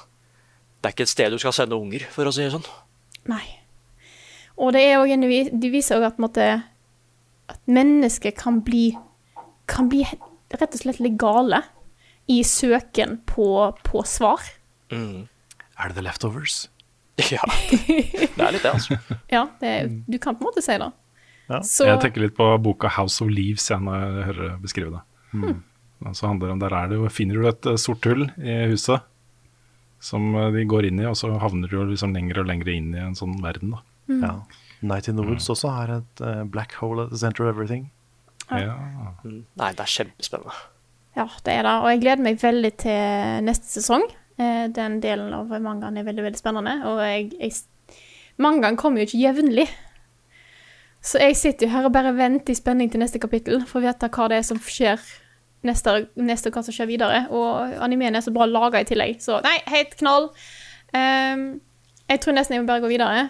Det 0.78 0.88
er 0.88 0.94
ikke 0.94 1.08
et 1.08 1.11
sted 1.11 1.32
du 1.34 1.38
skal 1.42 1.52
sende 1.52 1.76
unger, 1.76 2.04
for 2.14 2.28
å 2.28 2.32
si 2.32 2.44
det 2.44 2.52
sånn. 2.54 2.66
Nei. 3.26 3.42
Og 4.56 4.72
det 4.72 4.84
er 4.87 5.00
også 5.00 5.16
en, 5.16 5.61
de 5.61 5.70
viser 5.72 5.98
òg 5.98 6.06
at, 6.06 6.38
at 7.50 7.61
mennesker 7.66 8.30
kan 8.38 8.61
bli 8.62 8.92
kan 9.68 9.90
bli 9.90 10.04
rett 10.06 10.72
og 10.72 10.80
slett 10.80 11.00
litt 11.04 11.18
gale 11.20 11.61
i 12.28 12.40
søken 12.44 13.18
på, 13.28 13.48
på 13.84 14.02
svar. 14.08 14.42
Er 14.92 15.90
det 15.90 15.98
The 15.98 16.04
Leftovers? 16.06 16.66
Ja, 17.34 17.42
det 17.50 18.38
er 18.38 18.52
litt 18.54 18.62
det, 18.62 18.70
altså. 18.70 18.94
Ja, 19.34 19.48
det, 19.58 19.72
du 20.06 20.20
kan 20.22 20.37
på 20.38 20.44
en 20.44 20.52
måte 20.52 20.62
si 20.62 20.76
det. 20.78 20.87
Ja. 21.48 21.58
Så 21.66 21.88
Jeg 21.88 21.98
tenker 22.04 22.22
litt 22.22 22.37
på 22.37 22.46
boka 22.62 22.90
'House 22.92 23.24
of 23.24 23.32
Leaves' 23.32 23.66
jeg, 23.72 23.80
når 23.82 24.04
jeg 24.04 24.26
hører 24.28 24.58
beskrive 24.62 24.92
det. 24.92 25.00
Og 25.34 25.48
så 26.14 26.28
handler 26.28 26.46
det 26.48 26.52
om, 26.52 26.61
Der 26.62 26.74
er 26.78 26.88
det 26.88 26.98
jo, 27.00 27.08
finner 27.11 27.34
du 27.34 27.48
et 27.48 27.66
eh, 27.66 27.76
sort 27.80 28.04
hull 28.06 28.28
i 28.38 28.58
huset 28.70 29.02
som 30.00 30.34
eh, 30.38 30.50
de 30.54 30.64
går 30.70 30.87
inn 30.87 31.00
i, 31.02 31.06
og 31.11 31.16
så 31.18 31.32
havner 31.42 31.68
du 31.68 31.78
liksom 31.90 32.14
lenger 32.14 32.42
og 32.42 32.46
lenger 32.50 32.70
inn 32.70 32.92
i 32.94 33.02
en 33.02 33.16
sånn 33.18 33.34
verden. 33.42 33.74
da. 33.74 33.82
Ja. 34.22 34.32
Night 34.80 35.08
in 35.11 35.16
the 35.18 35.24
Woods 35.26 35.48
også 35.50 35.72
har 35.74 35.90
et 35.96 36.20
uh, 36.22 36.44
black 36.46 36.76
hole 36.78 37.02
at 37.08 37.11
the 37.11 37.18
center 37.18 37.48
of 37.48 37.50
everything. 37.50 37.88
Ja. 38.48 38.76
Nei, 39.26 39.72
det 39.74 39.82
er 39.82 39.90
kjempespennende. 39.90 40.54
ja, 41.18 41.26
det 41.44 41.56
er 41.56 41.66
det. 41.66 41.72
Og 41.82 41.88
jeg 41.90 42.00
gleder 42.04 42.22
meg 42.22 42.38
veldig 42.40 42.70
til 42.84 43.42
neste 43.44 43.66
sesong. 43.74 44.06
Eh, 44.38 44.68
Den 44.70 45.00
delen 45.02 45.34
av 45.34 45.50
mangaen 45.50 45.98
er 45.98 46.06
veldig, 46.06 46.28
veldig 46.28 46.38
spennende. 46.38 46.76
Og 46.87 47.02
jeg, 47.02 47.32
jeg 47.42 47.58
Mangaen 48.38 48.76
kommer 48.78 49.02
jo 49.02 49.08
ikke 49.08 49.18
jevnlig. 49.24 49.66
Så 51.02 51.18
jeg 51.18 51.34
sitter 51.37 51.66
jo 51.66 51.72
her 51.72 51.88
og 51.88 51.92
bare 51.94 52.12
venter 52.14 52.54
i 52.54 52.58
spenning 52.58 52.90
til 52.90 53.02
neste 53.02 53.18
kapittel 53.18 53.64
for 53.66 53.80
å 53.80 53.88
vite 53.88 54.06
hva 54.14 54.28
det 54.30 54.38
er 54.38 54.46
som 54.46 54.61
skjer 54.62 55.02
neste, 55.66 55.94
neste 56.18 56.53
hva 56.55 56.62
som 56.64 56.75
skjer 56.75 56.90
videre. 56.90 57.25
Og 57.35 57.79
animeen 57.85 58.18
er 58.18 58.25
så 58.25 58.35
bra 58.35 58.47
laga 58.49 58.83
i 58.83 58.88
tillegg. 58.88 59.23
Så 59.25 59.40
nei, 59.44 59.57
helt 59.71 59.97
knall. 60.01 60.31
Um, 60.94 61.49
jeg 62.09 62.23
tror 62.25 62.37
nesten 62.37 62.57
jeg 62.57 62.64
må 62.64 62.71
bare 62.71 62.85
gå 62.85 62.92
videre. 62.92 63.29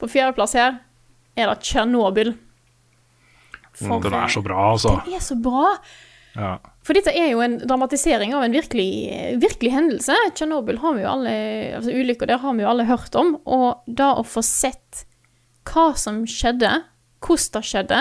På 0.00 0.10
fjerdeplass 0.10 0.56
her 0.58 0.80
er 1.34 1.50
det 1.50 1.60
Tsjernobyl. 1.64 2.34
For, 3.74 3.98
Den 4.02 4.14
er 4.14 4.30
så 4.30 4.42
bra, 4.44 4.70
altså. 4.70 4.98
Den 5.02 5.16
er 5.16 5.24
så 5.24 5.36
bra. 5.42 5.72
Ja. 6.34 6.52
For 6.84 6.96
dette 6.96 7.14
er 7.14 7.30
jo 7.32 7.40
en 7.42 7.56
dramatisering 7.62 8.34
av 8.36 8.44
en 8.46 8.54
virkelig, 8.54 8.88
virkelig 9.42 9.72
hendelse. 9.72 10.14
Tsjernobyl 10.34 10.78
har 10.82 10.96
vi 10.96 11.04
jo 11.04 11.10
alle 11.10 11.34
altså 11.78 11.94
Ulykker 11.94 12.30
der 12.30 12.42
har 12.42 12.54
vi 12.54 12.64
jo 12.64 12.70
alle 12.70 12.86
hørt 12.86 13.16
om. 13.18 13.36
Og 13.46 13.82
da 13.86 14.12
å 14.18 14.26
få 14.26 14.44
sett 14.46 15.06
hva 15.70 15.92
som 15.98 16.22
skjedde, 16.28 16.70
hvordan 17.24 17.54
det 17.56 17.64
skjedde, 17.70 18.00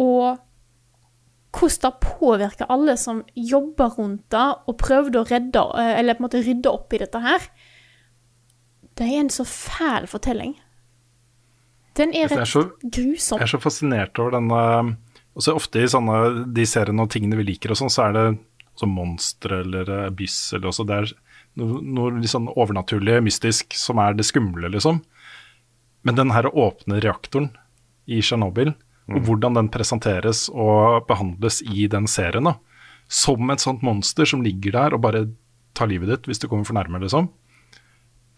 og 0.00 0.40
hvordan 1.52 1.82
det 1.84 2.00
påvirker 2.00 2.70
alle 2.72 2.96
som 2.96 3.22
jobber 3.36 3.94
rundt 3.98 4.24
det 4.32 4.46
og 4.66 4.78
prøvde 4.80 5.20
å 5.20 5.28
redde, 5.28 5.62
eh, 5.78 5.98
eller 5.98 6.16
på 6.16 6.22
en 6.24 6.28
måte 6.28 6.44
rydde 6.46 6.72
opp 6.72 6.92
i 6.92 7.00
dette 7.02 7.20
her, 7.20 7.48
det 8.96 9.08
er 9.08 9.20
en 9.20 9.32
så 9.32 9.44
fæl 9.48 10.08
fortelling. 10.08 10.54
Den 11.94 12.14
er 12.16 12.28
rett 12.28 12.48
så- 12.48 12.72
grusom. 12.84 13.38
Jeg 13.38 13.42
er 13.48 13.58
så 13.58 13.60
fascinert 13.60 14.18
over 14.18 14.30
denne 14.32 14.96
også 15.36 15.54
Ofte 15.56 15.80
i 15.80 15.88
sånne 15.88 16.52
de 16.52 16.64
seriene 16.68 17.00
og 17.00 17.10
tingene 17.10 17.36
vi 17.36 17.44
liker 17.52 17.70
og 17.70 17.76
sånn, 17.76 17.92
så 17.92 18.08
er 18.08 18.12
det 18.12 18.38
så 18.76 18.86
monstre 18.88 19.60
eller 19.60 19.88
eh, 19.88 20.06
abyss 20.10 20.52
eller 20.52 20.68
også 20.68 20.86
Det 20.86 20.96
er 20.96 21.12
noe, 21.56 21.80
noe 21.80 22.10
litt 22.18 22.30
sånn 22.32 22.48
overnaturlig, 22.48 23.22
mystisk, 23.22 23.72
som 23.76 23.98
er 23.98 24.14
det 24.14 24.24
skumle, 24.24 24.70
liksom. 24.72 25.02
Men 26.02 26.14
den 26.14 26.30
her 26.30 26.44
åpne 26.44 27.00
reaktoren 27.00 27.50
i 28.08 28.20
Tsjernobyl, 28.20 28.74
og 29.10 29.26
hvordan 29.26 29.58
den 29.58 29.70
presenteres 29.72 30.46
og 30.52 31.06
behandles 31.08 31.60
i 31.66 31.88
den 31.90 32.06
serien, 32.10 32.46
da, 32.50 32.56
som 33.12 33.50
et 33.52 33.62
sånt 33.62 33.82
monster 33.84 34.28
som 34.28 34.44
ligger 34.44 34.76
der 34.78 34.96
og 34.96 35.02
bare 35.04 35.26
tar 35.76 35.90
livet 35.90 36.10
ditt 36.10 36.28
hvis 36.28 36.42
du 36.42 36.48
kommer 36.48 36.68
for 36.68 36.78
nærme, 36.78 37.00
liksom. 37.02 37.30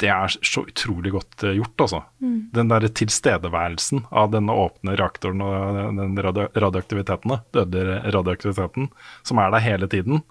Det 0.03 0.09
er 0.11 0.33
så 0.43 0.65
utrolig 0.67 1.13
godt 1.15 1.45
eh, 1.47 1.55
gjort, 1.61 1.85
altså. 1.85 2.01
Den 2.57 2.71
der 2.73 2.89
tilstedeværelsen 2.89 4.07
av 4.11 4.33
denne 4.33 4.57
åpne 4.65 4.97
reaktoren 4.99 5.43
og 5.45 6.01
den 6.01 6.17
radio 6.19 6.49
radioaktiviteten, 6.51 7.37
døde 7.55 8.01
radioaktiviteten, 8.03 8.89
som 9.23 9.39
er 9.39 9.55
der 9.55 9.63
hele 9.63 9.91
tiden. 9.91 10.25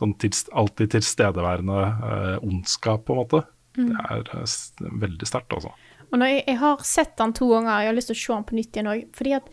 Sånn 0.00 0.14
tilst 0.22 0.48
alltid 0.56 0.94
tilstedeværende 0.94 1.80
eh, 1.84 2.36
ondskap, 2.46 3.04
på 3.04 3.12
en 3.12 3.20
måte. 3.20 3.42
Det 3.76 4.06
er 4.08 4.32
eh, 4.38 4.56
veldig 5.04 5.28
sterkt, 5.28 5.52
altså. 5.58 5.74
Og 6.10 6.22
jeg, 6.24 6.44
jeg 6.46 6.58
har 6.60 6.86
sett 6.86 7.16
den 7.18 7.34
to 7.36 7.50
ganger, 7.52 7.84
jeg 7.84 7.92
har 7.92 7.98
lyst 7.98 8.10
til 8.10 8.18
å 8.18 8.22
se 8.22 8.32
den 8.34 8.46
på 8.48 8.56
nytt 8.58 8.76
igjen 8.76 8.90
òg, 8.90 9.02
fordi 9.16 9.34
at 9.38 9.50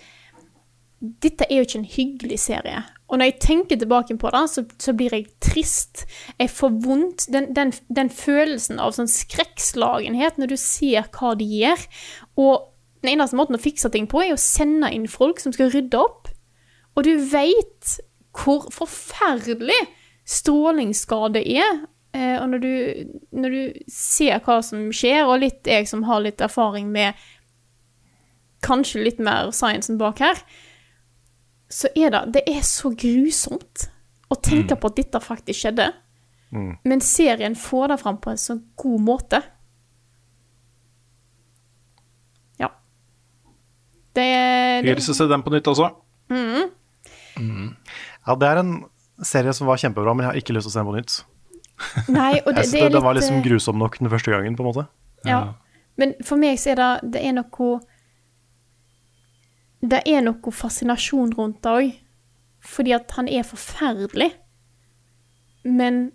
dette 0.97 1.45
er 1.45 1.59
jo 1.59 1.65
ikke 1.67 1.79
en 1.79 1.91
hyggelig 1.93 2.39
serie. 2.41 2.79
Og 3.07 3.19
når 3.19 3.29
jeg 3.29 3.41
tenker 3.43 3.79
tilbake 3.79 4.17
på 4.19 4.31
det, 4.33 4.41
så, 4.51 4.63
så 4.81 4.93
blir 4.97 5.13
jeg 5.13 5.27
trist. 5.43 6.07
Jeg 6.39 6.49
får 6.51 6.73
vondt. 6.83 7.27
Den, 7.31 7.51
den, 7.55 7.71
den 7.93 8.09
følelsen 8.11 8.81
av 8.83 8.95
sånn 8.97 9.09
skrekkslagenhet 9.11 10.39
når 10.41 10.51
du 10.51 10.57
ser 10.59 11.07
hva 11.15 11.35
de 11.39 11.45
gjør. 11.47 11.85
Og 12.41 12.65
den 13.05 13.13
eneste 13.13 13.37
måten 13.39 13.55
å 13.55 13.61
fikse 13.61 13.91
ting 13.93 14.09
på, 14.09 14.23
er 14.25 14.33
å 14.35 14.41
sende 14.41 14.89
inn 14.95 15.07
folk 15.11 15.39
som 15.39 15.53
skal 15.55 15.71
rydde 15.71 16.01
opp. 16.01 16.33
Og 16.97 17.05
du 17.05 17.13
veit 17.31 17.99
hvor 18.37 18.67
forferdelig 18.73 19.79
strålingsskade 20.27 21.45
er. 21.45 21.85
Eh, 22.17 22.37
og 22.41 22.49
når 22.49 22.63
du, 22.63 22.71
når 23.37 23.53
du 23.53 23.81
ser 23.91 24.39
hva 24.45 24.61
som 24.65 24.87
skjer, 24.95 25.25
og 25.27 25.41
litt 25.43 25.67
jeg 25.69 25.85
som 25.89 26.05
har 26.07 26.23
litt 26.25 26.41
erfaring 26.41 26.89
med 26.93 27.17
kanskje 28.65 29.03
litt 29.05 29.19
mer 29.21 29.51
sciencen 29.53 29.99
bak 30.01 30.23
her, 30.23 30.39
så 31.69 31.91
er 31.99 32.13
det 32.13 32.21
Det 32.37 32.43
er 32.47 32.63
så 32.65 32.89
grusomt 32.95 33.89
å 34.31 34.37
tenke 34.39 34.75
på 34.79 34.89
at 34.89 34.97
dette 34.97 35.19
faktisk 35.23 35.65
skjedde. 35.65 35.91
Men 36.87 37.03
serien 37.03 37.55
får 37.59 37.91
det 37.91 37.99
fram 38.01 38.17
på 38.23 38.31
en 38.31 38.39
så 38.39 38.55
god 38.79 39.03
måte. 39.03 39.41
Ja. 42.57 42.71
Det 44.15 44.27
til 45.03 45.13
å 45.13 45.19
se 45.19 45.27
den 45.29 45.43
på 45.43 45.53
nytt 45.53 45.67
også. 45.67 45.91
Ja, 47.37 48.35
det 48.35 48.47
er 48.47 48.63
en 48.63 48.77
serie 49.27 49.53
som 49.53 49.67
var 49.67 49.77
kjempebra, 49.79 50.15
men 50.15 50.25
jeg 50.25 50.31
har 50.31 50.39
ikke 50.41 50.55
lyst 50.55 50.69
til 50.69 50.73
å 50.73 50.75
se 50.77 50.79
den 50.81 50.89
på 50.89 50.97
nytt. 50.97 51.17
Nei, 52.09 52.39
og 52.41 52.55
det, 52.55 52.63
det 52.63 52.71
det, 52.71 52.79
er 52.79 52.89
litt 52.89 52.97
den 52.97 53.05
var 53.05 53.17
liksom 53.17 53.37
eh, 53.39 53.45
grusom 53.45 53.79
nok 53.81 53.99
den 53.99 54.09
første 54.11 54.33
gangen, 54.33 54.57
på 54.57 54.65
en 54.65 54.69
måte. 54.71 54.87
Ja. 55.27 55.41
Men 55.97 56.13
for 56.25 56.39
meg 56.41 56.59
så 56.61 56.73
er 56.75 56.79
det 56.79 56.89
Det 57.15 57.21
er 57.25 57.33
noe 57.33 57.69
Det 59.81 60.01
er 60.05 60.21
noe 60.25 60.53
fascinasjon 60.53 61.33
rundt 61.37 61.63
det 61.65 61.73
òg. 61.73 61.95
Fordi 62.67 62.93
at 62.97 63.13
han 63.17 63.29
er 63.29 63.45
forferdelig. 63.47 64.31
Men 65.67 66.07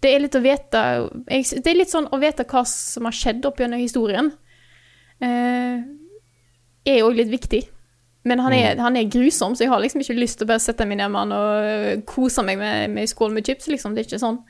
det 0.00 0.12
er 0.14 0.22
litt 0.24 0.36
å 0.36 0.42
vite 0.44 0.82
Det 1.28 1.66
er 1.66 1.78
litt 1.78 1.92
sånn 1.92 2.08
å 2.12 2.20
vite 2.20 2.46
hva 2.48 2.64
som 2.68 3.08
har 3.08 3.16
skjedd 3.16 3.48
opp 3.48 3.60
gjennom 3.60 3.80
historien. 3.80 4.32
Eh, 5.20 5.80
er 6.88 7.04
òg 7.04 7.18
litt 7.18 7.32
viktig. 7.32 7.64
Men 8.28 8.42
han 8.44 8.52
er, 8.52 8.76
han 8.76 8.96
er 9.00 9.08
grusom, 9.08 9.54
så 9.56 9.64
jeg 9.64 9.70
har 9.72 9.80
liksom 9.80 10.02
ikke 10.04 10.18
lyst 10.18 10.40
til 10.40 10.44
å 10.44 10.50
bare 10.50 10.60
sette 10.60 10.84
meg 10.88 10.98
ned 11.00 11.08
med 11.12 11.22
han 11.22 11.30
og 11.32 11.68
øh, 11.70 11.92
kose 12.08 12.44
meg 12.44 12.58
med, 12.60 12.92
med 12.92 13.08
skål 13.08 13.32
med 13.32 13.46
chips, 13.48 13.70
liksom. 13.72 13.94
Det 13.96 14.02
er 14.02 14.10
ikke 14.10 14.20
sånn. 14.20 14.42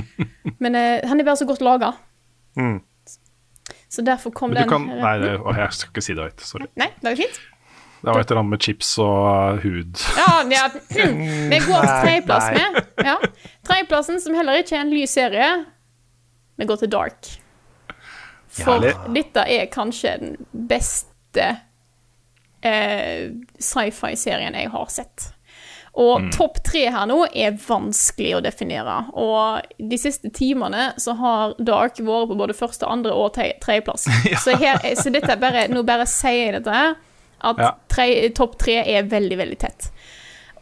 Men 0.62 0.76
uh, 0.76 1.00
han 1.08 1.20
er 1.22 1.24
bare 1.24 1.40
så 1.40 1.46
godt 1.48 1.64
laga. 1.64 1.94
Mm. 2.60 2.82
Så 3.88 4.04
derfor 4.04 4.34
kom 4.36 4.52
du 4.52 4.58
den 4.60 4.68
kan 4.68 4.84
Nei, 4.88 5.14
det, 5.22 5.32
å, 5.40 5.54
jeg 5.56 5.72
skal 5.78 5.94
ikke 5.94 6.04
si 6.04 6.16
det 6.16 6.26
høyt. 6.28 6.44
Sorry. 6.44 6.68
Nei, 6.76 6.90
det 7.00 7.14
er 7.14 7.20
fint. 7.22 7.40
Det 8.02 8.12
var 8.12 8.20
et 8.20 8.30
eller 8.30 8.42
annet 8.42 8.52
med 8.52 8.66
chips 8.68 8.92
og 9.02 9.24
uh, 9.24 9.64
hud. 9.64 10.04
Ja, 10.20 10.34
ja. 10.52 10.66
mm, 10.76 11.24
Vi 11.54 11.62
går 11.64 11.88
til 11.88 11.94
tredjeplass 12.04 12.50
med. 12.52 12.78
Ja. 13.08 13.16
Tredjeplassen, 13.66 14.20
som 14.22 14.36
heller 14.36 14.60
ikke 14.60 14.76
er 14.76 14.84
en 14.84 14.92
lys 14.92 15.16
serie, 15.16 15.48
vi 16.60 16.68
går 16.68 16.84
til 16.84 16.92
Dark. 16.92 17.32
For 18.56 18.76
Jærlig. 18.76 18.92
dette 19.16 19.48
er 19.56 19.66
kanskje 19.72 20.12
den 20.20 20.36
beste 20.68 21.48
eh, 22.66 23.30
sci-fi-serien 23.62 24.54
jeg 24.58 24.70
har 24.74 24.92
sett. 24.92 25.30
Og 25.96 26.26
topp 26.34 26.58
tre 26.66 26.82
her 26.92 27.06
nå 27.08 27.22
er 27.32 27.54
vanskelig 27.56 28.34
å 28.36 28.42
definere. 28.44 28.98
Og 29.16 29.64
de 29.80 29.96
siste 29.96 30.28
timene 30.36 30.90
så 31.00 31.14
har 31.16 31.54
Dark 31.56 31.96
vært 32.04 32.28
på 32.28 32.36
både 32.36 32.56
første, 32.58 32.84
andre 32.84 33.14
og 33.16 33.32
tredjeplass. 33.38 34.04
ja. 34.28 34.36
Så, 34.42 34.58
her, 34.60 34.82
så 35.00 35.08
bare, 35.40 35.64
nå 35.72 35.80
bare 35.88 36.04
sier 36.10 36.50
jeg 36.50 36.58
dette 36.58 36.74
her, 36.76 36.98
at 37.46 37.58
Ja. 37.64 37.70
tre- 37.88 38.28
topp 38.36 38.58
tre 38.60 38.76
er 38.84 39.08
veldig, 39.08 39.38
veldig 39.40 39.58
tett. 39.64 39.88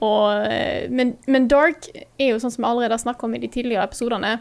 Og, 0.04 0.44
eh, 0.46 0.86
men, 0.90 1.16
men 1.26 1.48
Dark 1.50 1.88
er 1.96 2.30
jo 2.34 2.38
sånn 2.42 2.54
som 2.54 2.62
vi 2.62 2.70
allerede 2.70 2.94
har 2.94 3.02
snakket 3.02 3.26
om 3.26 3.34
i 3.34 3.42
de 3.42 3.50
tidligere 3.50 3.88
episodene, 3.88 4.36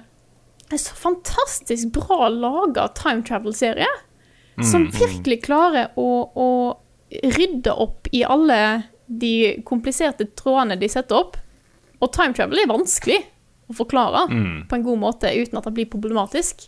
en 0.73 0.80
så 0.82 0.93
fantastisk 0.97 1.89
bra 1.93 2.28
laga 2.34 2.88
time 2.97 3.26
travel-serie. 3.26 3.89
Som 4.62 4.86
virkelig 4.93 5.39
klarer 5.47 5.95
å, 5.97 6.08
å 6.38 6.47
rydde 7.21 7.73
opp 7.73 8.10
i 8.12 8.23
alle 8.26 8.60
de 9.08 9.62
kompliserte 9.67 10.30
trådene 10.39 10.78
de 10.80 10.89
setter 10.89 11.19
opp. 11.19 11.38
Og 12.02 12.12
time 12.15 12.36
travel 12.36 12.63
er 12.63 12.71
vanskelig 12.71 13.21
å 13.71 13.76
forklare 13.78 14.26
på 14.69 14.78
en 14.78 14.86
god 14.86 14.99
måte 14.99 15.32
uten 15.32 15.60
at 15.60 15.67
det 15.69 15.76
blir 15.78 15.89
problematisk. 15.91 16.67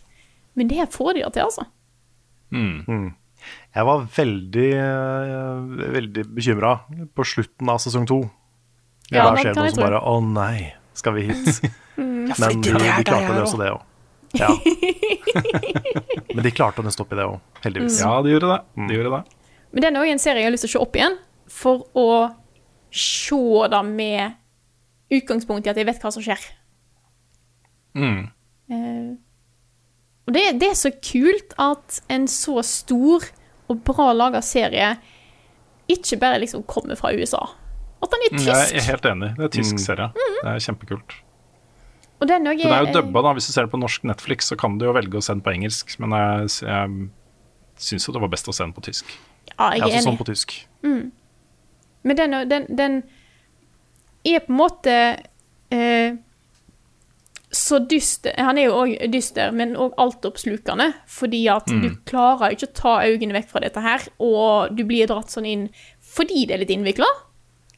Men 0.56 0.70
det 0.70 0.88
får 0.94 1.16
de 1.16 1.24
det 1.24 1.32
til, 1.36 1.48
altså. 1.50 1.66
Mm. 2.54 3.14
Jeg 3.76 3.84
var 3.84 4.06
veldig, 4.16 4.70
eh, 4.72 5.90
veldig 5.96 6.24
bekymra 6.34 6.70
på 7.14 7.24
slutten 7.24 7.68
av 7.68 7.82
sesong 7.82 8.06
to. 8.08 8.22
Ja, 9.10 9.30
det 9.30 9.42
skjer 9.42 9.52
det 9.52 9.60
noe 9.60 9.74
som 9.74 9.84
bare 9.84 10.00
Å 10.02 10.14
nei, 10.24 10.72
skal 10.94 11.18
vi 11.18 11.28
hit? 11.30 11.60
Mm. 11.96 12.28
Men 12.28 12.60
de, 12.60 12.72
de 12.76 13.04
klarte 13.08 13.30
å 13.32 13.36
løse 13.38 13.56
det 13.56 13.70
òg. 13.72 13.84
Ja. 14.36 14.50
Men 16.34 16.42
de 16.44 16.50
klarte 16.52 16.82
å 16.82 16.84
nøste 16.84 17.00
opp 17.00 17.14
i 17.14 17.16
det 17.16 17.24
òg, 17.24 17.38
heldigvis. 17.64 18.02
Ja, 18.02 18.10
de 18.20 18.34
gjorde 18.34 18.50
det. 18.50 18.58
De 18.90 18.98
gjorde 18.98 19.12
det. 19.14 19.35
Men 19.72 19.82
det 19.82 19.88
er 19.90 19.98
òg 20.00 20.10
en 20.14 20.22
serie 20.22 20.42
jeg 20.42 20.48
har 20.48 20.54
lyst 20.54 20.66
til 20.66 20.72
å 20.72 20.76
se 20.76 20.82
opp 20.86 20.96
igjen, 20.96 21.18
for 21.50 21.86
å 21.98 22.06
se 22.90 23.40
det 23.72 23.82
med 23.88 24.36
utgangspunkt 25.12 25.66
i 25.66 25.70
at 25.72 25.78
jeg 25.78 25.86
vet 25.88 26.00
hva 26.02 26.12
som 26.14 26.24
skjer. 26.24 26.40
Mm. 27.96 28.22
Uh, 28.70 29.12
og 30.26 30.34
det, 30.34 30.46
det 30.60 30.70
er 30.72 30.78
så 30.78 30.90
kult 30.98 31.54
at 31.62 32.00
en 32.12 32.26
så 32.30 32.58
stor 32.66 33.26
og 33.70 33.82
bra 33.86 34.10
laga 34.14 34.40
serie 34.44 34.96
ikke 35.90 36.18
bare 36.18 36.40
liksom 36.42 36.64
kommer 36.66 36.98
fra 36.98 37.12
USA. 37.14 37.44
At 38.02 38.10
den 38.12 38.24
er 38.26 38.34
tysk. 38.34 38.48
Jeg 38.50 38.80
er 38.80 38.88
helt 38.90 39.06
enig. 39.12 39.30
Det 39.38 39.44
er 39.46 39.52
tysk 39.54 39.76
Mm. 39.76 39.82
serie. 39.84 40.08
Det 40.16 40.50
er 40.50 40.64
kjempekult. 40.66 41.14
Og 42.20 42.28
den 42.28 42.46
også 42.48 42.62
Den 42.62 42.72
er 42.72 42.86
jo 42.86 42.92
dubba, 42.96 43.22
da. 43.22 43.32
Hvis 43.36 43.46
du 43.46 43.52
ser 43.52 43.66
det 43.66 43.70
på 43.70 43.78
norsk 43.80 44.04
Netflix, 44.08 44.48
så 44.50 44.56
kan 44.58 44.78
du 44.78 44.86
jo 44.86 44.92
velge 44.96 45.18
å 45.18 45.22
se 45.22 45.32
den 45.34 45.42
på 45.44 45.52
engelsk, 45.52 45.98
men 46.00 46.10
jeg, 46.16 46.50
jeg 46.66 47.08
syns 47.76 48.06
jo 48.08 48.12
det 48.16 48.22
var 48.22 48.32
best 48.32 48.48
å 48.48 48.54
se 48.56 48.64
den 48.64 48.72
på 48.72 48.82
tysk. 48.82 49.04
Ja, 49.58 49.70
jeg 49.72 49.80
er 49.80 49.86
også 49.86 50.02
sånn 50.10 50.18
på 50.18 50.26
tysk. 50.28 50.54
Men 52.06 52.16
den, 52.16 52.36
den, 52.48 52.66
den 52.76 53.02
er 54.26 54.40
på 54.44 54.52
en 54.52 54.58
måte 54.58 54.96
eh, 55.74 56.14
så 57.56 57.78
dyster 57.88 58.34
Han 58.42 58.58
er 58.58 58.66
jo 58.68 58.74
òg 58.82 58.92
dyster, 59.12 59.52
men 59.54 59.76
òg 59.80 59.94
altoppslukende. 60.02 60.90
Fordi 61.08 61.44
at 61.48 61.66
du 61.70 61.88
klarer 62.08 62.52
ikke 62.52 62.68
å 62.68 62.74
ta 62.74 62.94
øynene 63.06 63.32
vekk 63.38 63.48
fra 63.48 63.60
dette 63.64 63.80
her, 63.80 64.02
og 64.20 64.74
du 64.76 64.84
blir 64.84 65.06
dratt 65.10 65.30
sånn 65.32 65.46
inn 65.46 65.68
fordi 66.16 66.46
det 66.46 66.54
er 66.54 66.58
litt 66.64 66.70
innvikla. 66.74 67.06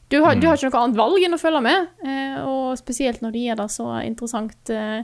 Du, 0.09 0.21
har- 0.23 0.35
du 0.41 0.47
har 0.47 0.55
ikke 0.57 0.69
noe 0.71 0.83
annet 0.83 0.97
valg 0.97 1.23
enn 1.23 1.33
å 1.35 1.39
følge 1.41 1.61
med, 1.61 1.87
eh, 2.03 2.37
og 2.47 2.77
spesielt 2.79 3.21
når 3.21 3.31
de 3.35 3.39
gjør 3.45 3.57
det 3.61 3.67
så 3.71 3.87
interessant 4.05 4.69
eh, 4.73 5.03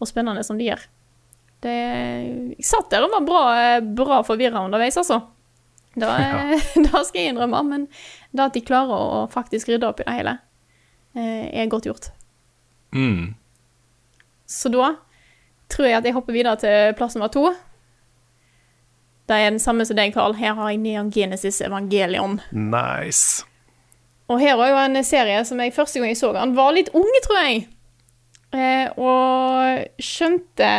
og 0.00 0.08
spennende 0.08 0.42
som 0.44 0.58
de 0.58 0.66
gjør. 0.68 0.82
Det, 1.62 1.76
jeg 2.58 2.64
satt 2.66 2.90
der 2.90 3.04
og 3.06 3.12
var 3.14 3.24
bra, 3.24 3.42
eh, 3.62 3.80
bra 3.80 4.18
forvirra 4.26 4.64
underveis, 4.66 4.96
altså. 5.00 5.20
Det, 5.94 6.08
ja. 6.08 6.58
det 6.86 7.04
skal 7.06 7.20
jeg 7.20 7.34
innrømme, 7.34 7.62
men 7.68 7.86
det 8.32 8.46
at 8.46 8.56
de 8.56 8.64
klarer 8.64 8.92
å 8.96 9.22
faktisk 9.32 9.68
rydde 9.68 9.88
opp 9.88 10.00
i 10.00 10.06
det 10.08 10.16
hele, 10.16 10.36
eh, 11.16 11.48
er 11.52 11.70
godt 11.72 11.88
gjort. 11.90 12.10
Mm. 12.96 13.34
Så 14.48 14.72
da 14.72 14.94
tror 15.72 15.88
jeg 15.88 15.98
at 15.98 16.08
jeg 16.08 16.16
hopper 16.16 16.36
videre 16.36 16.58
til 16.60 16.96
plass 16.96 17.16
nummer 17.16 17.32
to. 17.32 17.52
Det 19.28 19.38
er 19.38 19.52
den 19.52 19.62
samme 19.62 19.84
som 19.88 19.96
deg, 19.96 20.12
Carl. 20.12 20.34
Her 20.36 20.56
har 20.58 20.72
jeg 20.72 20.80
Neon 20.82 21.12
Genesis 21.14 21.62
Evangelion. 21.64 22.40
Nice. 22.52 23.46
Og 24.28 24.40
her 24.40 24.56
var 24.58 24.72
jo 24.72 24.80
en 24.80 25.04
serie 25.04 25.44
som 25.44 25.60
jeg 25.60 25.74
første 25.76 26.00
gang 26.00 26.12
jeg 26.12 26.20
så 26.20 26.32
han 26.36 26.56
var 26.56 26.74
litt 26.76 26.90
ung, 26.96 27.08
tror 27.24 27.40
jeg. 27.44 27.62
Eh, 28.52 28.88
og 29.00 30.02
skjønte 30.02 30.72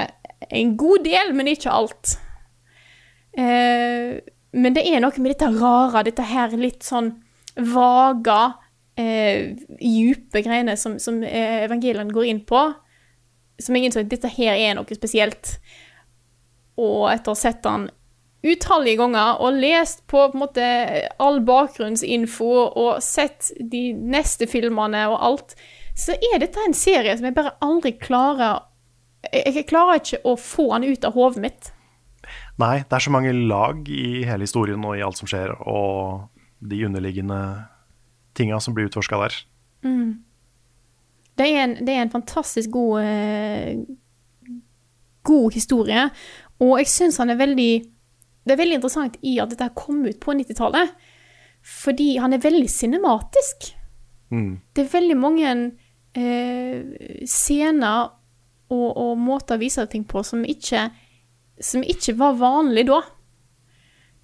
en 0.53 0.75
god 0.77 1.05
del, 1.07 1.33
men 1.37 1.49
ikke 1.53 1.73
alt. 1.73 2.17
Eh, 3.33 4.19
men 4.53 4.75
det 4.75 4.83
er 4.85 5.01
noe 5.01 5.21
med 5.21 5.33
dette 5.33 5.49
rare, 5.57 6.03
dette 6.05 6.25
her 6.29 6.53
litt 6.57 6.85
sånn 6.85 7.11
vaga, 7.73 8.53
eh, 8.99 9.53
djupe 9.79 10.43
greiene 10.45 10.75
som, 10.77 10.99
som 11.01 11.17
evangeliene 11.23 11.65
evangelien 11.65 12.13
går 12.13 12.29
inn 12.29 12.43
på. 12.45 12.61
Som 13.61 13.77
jeg 13.77 13.89
innså 13.89 14.03
at 14.03 14.11
dette 14.13 14.31
her 14.33 14.57
er 14.57 14.77
noe 14.77 14.97
spesielt. 14.97 15.57
Og 16.77 17.09
etter 17.11 17.33
å 17.33 17.35
ha 17.35 17.41
sett 17.41 17.61
den 17.65 17.89
utallige 18.43 18.99
ganger 18.99 19.39
og 19.41 19.57
lest 19.61 20.03
på, 20.11 20.25
på 20.33 20.41
måte 20.41 20.65
all 21.21 21.39
bakgrunnsinfo 21.47 22.51
og 22.67 22.97
sett 23.01 23.53
de 23.57 23.87
neste 23.93 24.49
filmene 24.51 25.05
og 25.09 25.17
alt, 25.29 25.55
så 25.97 26.17
er 26.17 26.41
dette 26.41 26.61
en 26.61 26.75
serie 26.75 27.13
som 27.15 27.29
jeg 27.29 27.37
bare 27.37 27.55
aldri 27.63 27.93
klarer 28.01 28.65
jeg 29.31 29.63
klarer 29.69 30.01
ikke 30.01 30.19
å 30.27 30.33
få 30.35 30.65
den 30.73 30.91
ut 30.91 31.05
av 31.07 31.15
hodet 31.15 31.43
mitt. 31.45 31.69
Nei, 32.61 32.83
det 32.83 32.97
er 32.97 33.05
så 33.05 33.13
mange 33.13 33.33
lag 33.33 33.87
i 33.89 34.23
hele 34.27 34.45
historien 34.45 34.83
og 34.85 34.97
i 34.97 35.03
alt 35.05 35.19
som 35.19 35.29
skjer, 35.29 35.55
og 35.65 36.29
de 36.63 36.83
underliggende 36.87 37.39
tinga 38.37 38.59
som 38.61 38.75
blir 38.75 38.89
utforska 38.89 39.19
der. 39.21 39.39
Det 41.37 41.49
er 41.49 41.63
en, 41.63 41.75
det 41.81 41.95
er 41.95 42.05
en 42.05 42.13
fantastisk 42.13 42.71
god 42.73 43.03
eh, 43.03 43.83
God 45.23 45.55
historie, 45.55 46.09
og 46.59 46.77
jeg 46.81 46.89
syns 46.91 47.17
han 47.21 47.31
er 47.31 47.39
veldig 47.39 47.71
Det 48.43 48.51
er 48.51 48.59
veldig 48.59 48.75
interessant 48.75 49.15
i 49.23 49.37
at 49.39 49.53
dette 49.53 49.69
kom 49.75 50.01
ut 50.03 50.17
på 50.19 50.33
90-tallet, 50.35 50.89
fordi 51.63 52.17
han 52.19 52.33
er 52.35 52.41
veldig 52.43 52.67
cinematisk. 52.67 53.69
Mm. 54.35 54.57
Det 54.75 54.83
er 54.83 54.89
veldig 54.91 55.15
mange 55.15 55.53
eh, 56.19 57.23
scener 57.23 58.09
og, 58.67 58.89
og 58.97 59.13
måter 59.21 59.55
å 59.55 59.61
vise 59.61 59.85
ting 59.87 60.03
på 60.03 60.25
som 60.27 60.43
ikke, 60.43 60.89
som 61.61 61.83
ikke 61.83 62.15
var 62.17 62.37
vanlig 62.39 62.87
da. 62.89 63.01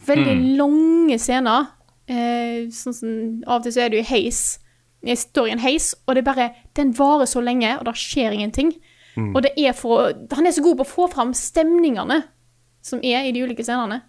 Veldig 0.07 0.35
lange 0.57 1.19
scener. 1.21 1.67
Eh, 2.09 2.69
sånn 2.73 2.95
som 2.95 3.09
Av 3.45 3.59
og 3.59 3.67
til 3.67 3.75
så 3.75 3.85
er 3.85 3.93
du 3.93 3.99
i 3.99 4.07
heis. 4.07 4.59
Jeg 5.05 5.21
står 5.21 5.47
i 5.49 5.53
en 5.55 5.63
heis, 5.63 5.93
og 6.07 6.15
det 6.15 6.23
er 6.23 6.27
bare 6.27 6.47
Den 6.75 6.91
varer 6.97 7.29
så 7.29 7.43
lenge, 7.43 7.77
og 7.77 7.85
det 7.87 7.95
skjer 7.99 8.35
ingenting. 8.35 8.73
Og 9.19 9.41
det 9.43 9.51
er 9.59 9.73
for 9.75 10.13
Han 10.35 10.47
er 10.47 10.53
så 10.55 10.63
god 10.63 10.79
på 10.79 10.85
å 10.85 10.93
få 10.93 11.07
fram 11.11 11.33
stemningene 11.35 12.21
som 12.85 13.01
er 13.03 13.27
i 13.27 13.33
de 13.35 13.41
ulike 13.43 13.65
scenene. 13.65 14.01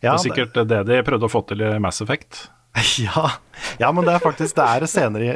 Ja, 0.00 0.14
det 0.14 0.14
er 0.14 0.22
sikkert 0.24 0.56
det 0.70 0.78
de 0.88 1.02
prøvde 1.06 1.28
å 1.28 1.32
få 1.32 1.42
til 1.46 1.60
i 1.62 1.74
Mass 1.82 2.00
Effect. 2.04 2.48
Ja, 3.02 3.24
ja, 3.80 3.88
men 3.90 4.04
det 4.06 4.12
er 4.12 4.22
faktisk 4.22 4.54
Det 4.54 4.62
er 4.62 4.84
scener 4.86 5.22
i 5.24 5.28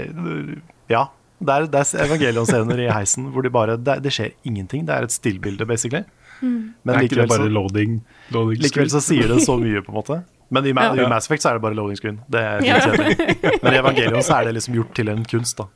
Ja, 0.93 1.09
det 1.43 1.55
er, 1.55 1.65
det 1.67 1.81
er 1.81 2.05
evangelion-scener 2.05 2.83
i 2.85 2.91
heisen 2.93 3.31
hvor 3.35 3.43
de 3.43 3.51
bare 3.51 3.77
det, 3.81 3.97
det 4.05 4.13
skjer 4.15 4.35
ingenting. 4.47 4.85
Det 4.87 4.95
er 4.95 5.09
et 5.09 5.15
stillbilde, 5.15 5.67
basically. 5.67 6.05
Men 6.43 6.95
er 6.95 7.05
ikke 7.07 7.15
det 7.17 7.23
likevel, 7.23 7.29
bare 7.29 7.47
så, 7.47 7.53
loading, 7.55 7.99
screen? 8.31 8.63
likevel 8.67 8.91
så 8.91 9.01
sier 9.01 9.29
det 9.31 9.41
så 9.47 9.55
mye, 9.61 9.83
på 9.87 9.93
en 9.93 9.99
måte. 10.01 10.17
Men 10.53 10.67
i, 10.67 10.73
Ma 10.77 10.89
Ja. 10.91 11.07
i 11.07 11.09
Mass 11.09 11.27
Effect 11.31 11.43
så 11.45 11.49
er 11.53 11.55
det 11.59 11.63
bare 11.63 11.75
loading 11.79 11.97
screen. 11.97 12.19
Det 12.29 12.41
er 12.41 12.65
Ja. 12.67 12.81
Men 13.63 13.73
i 13.75 13.79
Evangelion 13.79 14.23
så 14.23 14.41
er 14.41 14.45
det 14.51 14.55
liksom 14.59 14.75
gjort 14.75 14.95
til 14.99 15.09
en 15.09 15.25
kunst. 15.25 15.57
da 15.59 15.69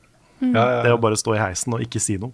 Ja, 0.43 0.65
ja, 0.77 0.83
Det 0.83 0.93
å 0.93 1.01
bare 1.01 1.17
stå 1.17 1.35
i 1.35 1.39
heisen 1.41 1.73
og 1.73 1.81
ikke 1.81 2.01
si 2.03 2.17
noe. 2.21 2.33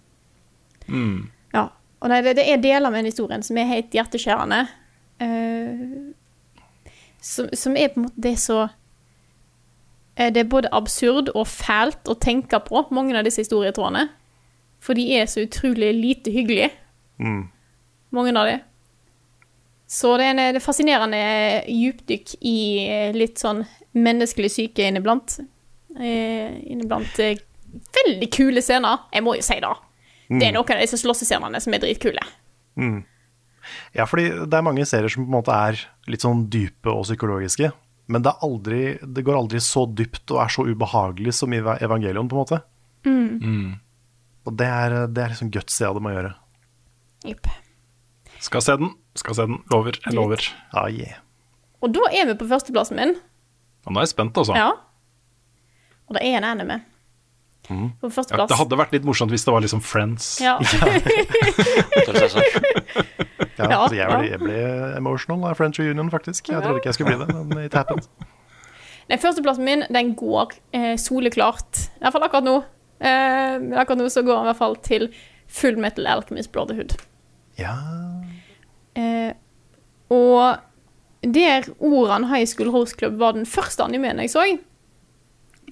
Ja. 1.54 1.68
Og 2.02 2.08
nei, 2.10 2.18
det, 2.26 2.34
det 2.36 2.48
er 2.50 2.56
deler 2.58 2.90
med 2.90 3.04
den 3.04 3.12
historien 3.12 3.42
som 3.46 3.56
er 3.60 3.68
helt 3.70 3.92
hjerteskjærende. 3.94 4.64
Uh, 5.22 6.10
som, 7.22 7.46
som 7.54 7.76
er 7.78 7.92
på 7.92 8.00
en 8.00 8.06
måte 8.08 8.18
det 8.24 8.32
så 8.42 8.56
eh, 10.16 10.32
Det 10.34 10.40
er 10.42 10.48
både 10.50 10.68
absurd 10.74 11.28
og 11.36 11.46
fælt 11.46 12.08
å 12.10 12.16
tenke 12.18 12.58
på, 12.66 12.82
mange 12.90 13.14
av 13.18 13.22
disse 13.28 13.44
historietrådene. 13.44 14.08
For 14.82 14.98
de 14.98 15.04
er 15.14 15.28
så 15.30 15.44
utrolig 15.46 15.92
lite 15.94 16.30
hyggelige, 16.34 16.70
Mm. 17.22 17.44
Mange 18.14 18.34
av 18.38 18.48
de. 18.48 18.58
Så 19.92 20.14
det 20.16 20.24
er, 20.24 20.32
en, 20.32 20.42
det 20.54 20.60
er 20.60 20.64
fascinerende 20.64 21.22
djupdykk 21.68 22.36
i 22.48 22.58
eh, 22.86 23.16
litt 23.16 23.40
sånn 23.42 23.60
menneskelig 23.92 24.48
syke 24.54 24.86
inniblant. 24.88 25.36
Eh, 25.98 26.54
inniblant 26.72 27.18
eh, 27.20 27.40
veldig 27.98 28.28
kule 28.32 28.62
scener, 28.64 29.04
jeg 29.12 29.24
må 29.24 29.36
jo 29.36 29.44
si 29.44 29.58
det. 29.60 29.72
Det 30.32 30.46
er 30.48 30.54
noen 30.56 30.70
av 30.72 30.80
disse 30.80 30.96
slåssescenene 30.96 31.60
som 31.60 31.74
er 31.76 31.82
dritkule. 31.82 32.22
Ja, 33.92 34.06
fordi 34.08 34.30
det 34.48 34.56
er 34.56 34.64
mange 34.64 34.86
serier 34.88 35.12
som 35.12 35.26
på 35.26 35.28
en 35.28 35.36
måte 35.36 35.52
er 35.52 35.80
litt 36.10 36.24
sånn 36.24 36.46
dype 36.52 36.88
og 36.88 37.04
psykologiske. 37.04 37.68
Men 38.12 38.24
det, 38.24 38.32
er 38.32 38.46
aldri, 38.48 38.80
det 39.04 39.24
går 39.26 39.36
aldri 39.38 39.60
så 39.62 39.84
dypt 39.86 40.32
og 40.32 40.40
er 40.42 40.54
så 40.56 40.64
ubehagelig 40.66 41.36
som 41.36 41.52
i 41.52 41.60
Evangelion, 41.60 42.30
på 42.32 42.36
en 42.38 42.42
måte. 42.46 42.58
Og 44.48 44.56
det 44.58 44.70
er, 44.72 44.96
det 45.12 45.22
er 45.22 45.34
liksom 45.34 45.52
gutsy 45.54 45.84
av 45.86 46.00
dem 46.00 46.08
å 46.08 46.14
gjøre. 46.16 46.32
Jepp. 47.28 47.52
Skal 48.42 48.64
se 48.64 48.76
den. 48.80 48.94
Skal 49.18 49.36
se 49.38 49.46
den. 49.48 49.60
Lover. 49.70 49.98
Jeg 50.04 50.16
lover. 50.18 50.46
Ah, 50.74 50.88
yeah. 50.90 51.20
Og 51.82 51.92
da 51.94 52.06
er 52.14 52.26
vi 52.30 52.38
på 52.38 52.46
førsteplassen 52.50 52.98
min. 52.98 53.14
Ja, 53.82 53.90
nå 53.90 54.00
er 54.00 54.06
jeg 54.06 54.12
spent, 54.14 54.38
altså. 54.38 54.54
Ja. 54.58 54.70
Og 56.08 56.16
det 56.18 56.24
er 56.26 56.38
en 56.40 56.46
anime. 56.46 56.80
På 57.62 58.10
Ja, 58.10 58.46
det 58.50 58.56
hadde 58.58 58.76
vært 58.78 58.92
litt 58.94 59.04
morsomt 59.06 59.30
hvis 59.30 59.44
det 59.46 59.52
var 59.54 59.62
liksom 59.62 59.82
Friends. 59.86 60.34
Ja. 60.42 60.58
Ja, 63.62 63.66
Ja, 63.68 63.76
altså 63.84 63.94
jeg, 63.94 64.08
ble, 64.08 64.28
jeg 64.32 64.38
ble 64.40 64.54
emotional 64.96 65.44
av 65.46 65.58
French 65.58 65.78
Reunion, 65.78 66.08
faktisk. 66.10 66.48
Jeg 66.50 66.64
trodde 66.64 66.80
ikke 66.80 66.88
jeg 66.88 66.96
skulle 66.96 67.12
bli 67.12 67.26
det, 67.28 67.42
men 67.46 67.60
it 67.62 67.76
happened. 67.76 68.08
Den 69.10 69.20
førsteplassen 69.22 69.66
min, 69.66 69.84
den 69.92 70.14
går 70.18 70.54
eh, 70.74 70.94
soleklart. 70.98 71.84
I 72.00 72.02
hvert 72.02 72.16
fall 72.16 72.26
akkurat 72.26 72.46
nå. 72.48 72.56
Eh, 73.04 73.68
akkurat 73.78 74.00
nå 74.00 74.08
så 74.10 74.24
går 74.26 74.40
den 74.40 74.48
i 74.48 74.50
hvert 74.50 74.60
fall 74.62 74.76
til 74.82 75.06
Full 75.52 75.78
Metal 75.84 76.08
Alchemist 76.10 76.50
Brotherhood. 76.54 76.96
Ja, 77.60 77.76
Eh, 78.98 79.32
og 80.12 80.56
der 81.22 81.68
Oran 81.78 82.24
High 82.28 82.46
School 82.46 82.70
Host 82.70 82.98
Club 82.98 83.18
var 83.20 83.32
den 83.32 83.46
første 83.46 83.84
animeen 83.84 84.20
jeg 84.20 84.32
så, 84.32 84.44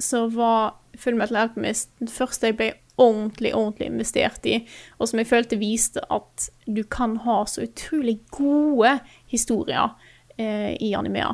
så 0.01 0.27
var 0.33 0.79
Full 0.97 1.19
Metal 1.19 1.37
Alchemist 1.37 1.91
den 1.99 2.09
første 2.09 2.51
jeg 2.51 2.57
ble 2.57 2.71
ordentlig, 3.01 3.55
ordentlig 3.55 3.87
investert 3.89 4.47
i, 4.47 4.61
og 4.99 5.09
som 5.09 5.21
jeg 5.21 5.29
følte 5.31 5.59
viste 5.61 6.03
at 6.13 6.49
du 6.69 6.83
kan 6.85 7.17
ha 7.25 7.43
så 7.49 7.65
utrolig 7.65 8.19
gode 8.33 8.99
historier 9.31 9.95
eh, 10.37 10.77
i 10.77 10.93
animea. 10.97 11.33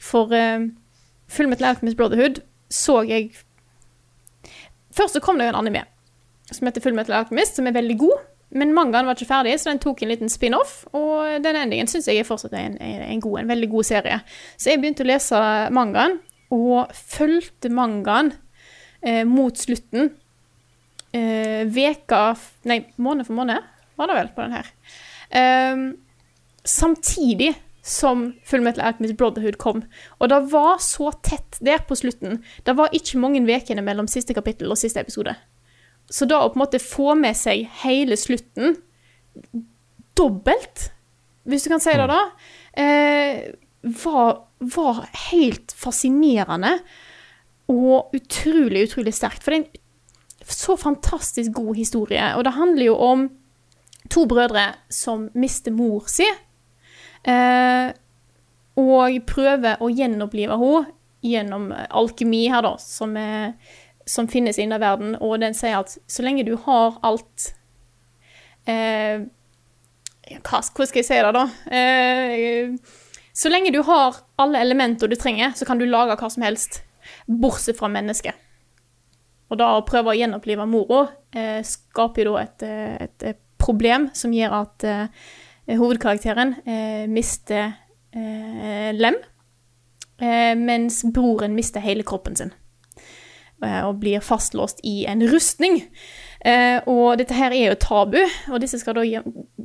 For 0.00 0.32
eh, 0.32 0.70
Full 1.28 1.50
Metal 1.50 1.70
Alchemist 1.72 1.98
Brotherhood 2.00 2.42
så 2.72 3.02
jeg 3.06 3.34
Først 4.94 5.16
så 5.16 5.20
kom 5.20 5.38
det 5.38 5.48
jo 5.48 5.50
en 5.50 5.64
anime 5.64 5.80
som 6.52 6.68
heter 6.68 6.82
Full 6.84 6.94
Metal 6.94 7.16
Alchemist, 7.16 7.56
som 7.56 7.66
er 7.66 7.74
veldig 7.74 7.96
god. 7.98 8.20
Men 8.54 8.74
mangaen 8.76 9.08
var 9.08 9.18
ikke 9.18 9.30
ferdig, 9.30 9.56
så 9.60 9.72
den 9.72 9.80
tok 9.82 10.04
en 10.04 10.12
liten 10.12 10.30
spin-off. 10.30 10.84
Og 10.94 11.42
den 11.44 11.58
endingen 11.58 11.90
syns 11.90 12.06
jeg 12.10 12.22
er 12.22 12.28
fortsatt 12.28 12.54
en, 12.58 12.76
en, 12.78 13.02
en, 13.08 13.22
god, 13.22 13.40
en 13.42 13.50
veldig 13.50 13.70
god 13.72 13.88
serie. 13.88 14.20
Så 14.56 14.70
jeg 14.70 14.82
begynte 14.82 15.04
å 15.06 15.10
lese 15.10 15.40
mangaen, 15.74 16.20
og 16.54 16.92
fulgte 16.94 17.70
mangaen 17.74 18.32
eh, 19.02 19.24
mot 19.26 19.58
slutten. 19.58 20.12
Eh, 21.14 21.62
veka 21.70 22.24
Nei, 22.66 22.80
måned 22.98 23.26
for 23.26 23.38
måned 23.38 23.62
var 23.94 24.10
det 24.10 24.18
vel 24.18 24.32
på 24.34 24.44
den 24.44 24.56
her. 24.58 24.70
Eh, 25.34 25.84
samtidig 26.64 27.52
som 27.84 28.30
Fullmetal 28.48 28.86
Alchemist 28.88 29.16
Brotherhood 29.20 29.58
kom. 29.60 29.82
Og 30.18 30.30
det 30.32 30.40
var 30.54 30.78
så 30.80 31.10
tett 31.22 31.58
der 31.60 31.84
på 31.84 31.96
slutten. 31.98 32.40
Det 32.64 32.72
var 32.78 32.94
ikke 32.96 33.20
mange 33.20 33.42
ukene 33.44 33.84
mellom 33.84 34.08
siste 34.08 34.34
kapittel 34.34 34.72
og 34.72 34.80
siste 34.80 35.02
episode. 35.04 35.34
Så 36.14 36.28
da 36.30 36.44
å 36.44 36.50
på 36.52 36.58
en 36.58 36.62
måte 36.62 36.82
få 36.82 37.14
med 37.18 37.34
seg 37.38 37.66
hele 37.82 38.18
slutten 38.20 38.76
dobbelt, 40.14 40.90
hvis 41.48 41.66
du 41.66 41.72
kan 41.72 41.82
si 41.82 41.94
det 41.98 42.06
da, 42.06 42.20
eh, 42.78 43.40
var, 44.04 44.44
var 44.58 45.02
helt 45.30 45.74
fascinerende 45.76 46.76
og 47.72 48.14
utrolig, 48.16 48.86
utrolig 48.88 49.14
sterkt. 49.16 49.42
For 49.42 49.52
det 49.52 49.58
er 49.58 49.64
en 49.66 50.54
så 50.54 50.76
fantastisk 50.78 51.56
god 51.56 51.74
historie, 51.76 52.30
og 52.36 52.44
det 52.46 52.56
handler 52.56 52.86
jo 52.92 52.96
om 53.10 53.28
to 54.12 54.26
brødre 54.28 54.68
som 54.92 55.28
mister 55.34 55.72
mor 55.74 56.06
si, 56.12 56.26
eh, 57.24 57.90
og 58.74 59.20
prøver 59.26 59.80
å 59.82 59.90
gjenopplive 59.90 60.58
henne 60.60 60.92
gjennom 61.24 61.70
alkemi 61.72 62.42
her 62.52 62.60
da, 62.66 62.74
som, 62.76 63.14
er, 63.16 63.54
som 64.06 64.28
finnes 64.28 64.58
innen 64.60 64.80
verden, 64.80 65.16
og 65.20 65.38
den 65.40 65.56
sier 65.56 65.80
at 65.80 65.96
så 66.06 66.24
lenge 66.24 66.44
du 66.46 66.54
har 66.66 66.98
alt 67.06 67.50
eh, 68.68 69.24
hva, 70.40 70.60
Hvordan 70.60 70.88
skal 70.88 71.00
jeg 71.00 71.08
si 71.08 71.20
det, 71.20 71.32
da? 71.36 71.44
Eh, 71.72 73.02
så 73.34 73.50
lenge 73.50 73.72
du 73.74 73.80
har 73.86 74.22
alle 74.40 74.60
elementer 74.62 75.10
du 75.10 75.16
trenger, 75.18 75.52
så 75.56 75.66
kan 75.66 75.80
du 75.80 75.86
lage 75.88 76.16
hva 76.20 76.30
som 76.30 76.44
helst, 76.46 76.82
bortsett 77.26 77.78
fra 77.80 77.90
mennesket. 77.92 78.36
Og 79.52 79.58
da 79.60 79.74
å 79.76 79.84
prøve 79.86 80.12
å 80.12 80.16
gjenopplive 80.16 80.66
mora 80.68 81.06
eh, 81.34 81.60
skaper 81.66 82.24
jo 82.24 82.36
da 82.36 82.44
et, 82.46 82.64
eh, 82.66 82.94
et, 83.06 83.26
et 83.34 83.40
problem 83.60 84.08
som 84.16 84.32
gjør 84.34 84.56
at 84.62 84.86
eh, 84.88 85.76
hovedkarakteren 85.78 86.56
eh, 86.64 87.04
mister 87.10 87.74
eh, 88.14 88.90
lem, 88.96 89.18
eh, 90.20 90.52
mens 90.58 91.02
broren 91.14 91.56
mister 91.56 91.84
hele 91.84 92.06
kroppen 92.06 92.36
sin 92.40 92.52
eh, 92.52 92.63
og 93.86 93.98
blir 94.02 94.24
fastlåst 94.24 94.80
i 94.86 95.04
en 95.10 95.24
rustning. 95.32 95.82
Eh, 96.44 96.78
og 96.90 97.18
dette 97.20 97.36
her 97.36 97.54
er 97.56 97.72
jo 97.72 97.80
tabu, 97.80 98.20
og 98.52 98.60
disse 98.60 98.80
skal 98.82 98.98
da 98.98 99.22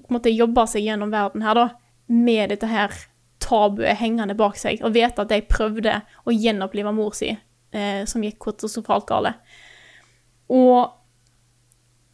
måte 0.09 0.31
jobbe 0.31 0.65
seg 0.71 0.85
gjennom 0.87 1.11
verden 1.13 1.43
her 1.43 1.57
da, 1.57 1.65
med 2.09 2.53
dette 2.53 2.69
her 2.69 2.95
tabuet 3.43 3.99
hengende 3.99 4.35
bak 4.37 4.57
seg, 4.59 4.81
og 4.83 4.95
vite 4.95 5.23
at 5.23 5.31
de 5.31 5.41
prøvde 5.47 5.99
å 6.27 6.35
gjenopplive 6.35 6.93
mor 6.95 7.15
si, 7.17 7.33
eh, 7.73 8.05
som 8.09 8.23
gikk 8.23 8.39
katastrofalt 8.45 9.07
gale. 9.09 9.35
Og 10.49 10.95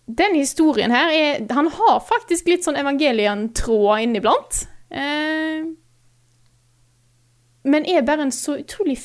den 0.06 0.36
historien 0.36 0.92
her 0.92 1.10
er 1.10 1.54
Han 1.54 1.68
har 1.68 2.04
faktisk 2.06 2.48
litt 2.48 2.66
sånn 2.66 2.78
evangelientråder 2.78 4.04
inniblant. 4.06 4.68
Eh, 4.92 5.66
men 7.66 7.88
er 7.90 8.06
bare 8.06 8.28
en 8.28 8.32
så 8.32 8.60
utrolig 8.62 9.00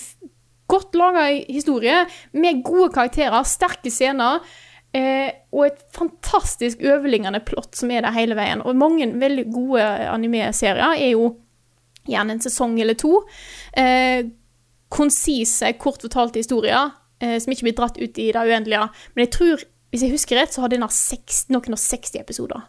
godt 0.70 0.96
laga 0.98 1.28
historie, 1.50 2.04
med 2.32 2.64
gode 2.66 2.90
karakterer, 2.94 3.42
sterke 3.48 3.92
scener. 3.92 4.44
Eh, 4.90 5.30
og 5.54 5.68
et 5.68 5.82
fantastisk 5.94 6.80
overliggende 6.82 7.38
plott 7.46 7.78
som 7.78 7.92
er 7.94 8.02
der 8.02 8.16
hele 8.16 8.34
veien. 8.38 8.62
Og 8.66 8.78
mange 8.78 9.06
veldig 9.20 9.46
gode 9.52 9.84
anime-serier 10.10 10.96
er 10.96 11.12
jo 11.12 11.36
gjerne 12.10 12.34
en 12.34 12.42
sesong 12.42 12.78
eller 12.82 12.98
to. 12.98 13.20
Eh, 13.78 14.26
konsise, 14.90 15.70
kort 15.78 16.02
fortalte 16.02 16.42
historier 16.42 16.90
eh, 17.22 17.38
som 17.38 17.54
ikke 17.54 17.68
blir 17.68 17.78
dratt 17.78 18.00
ut 18.00 18.18
i 18.18 18.30
det 18.34 18.42
uendelige. 18.42 18.88
Men 19.14 19.26
jeg 19.26 19.32
tror, 19.36 19.64
hvis 19.90 20.04
jeg 20.06 20.14
husker 20.14 20.40
rett, 20.40 20.54
så 20.54 20.64
har 20.64 20.72
denne 20.72 20.90
noen 20.90 21.76
og 21.76 21.82
60 21.82 22.18
episoder. 22.18 22.66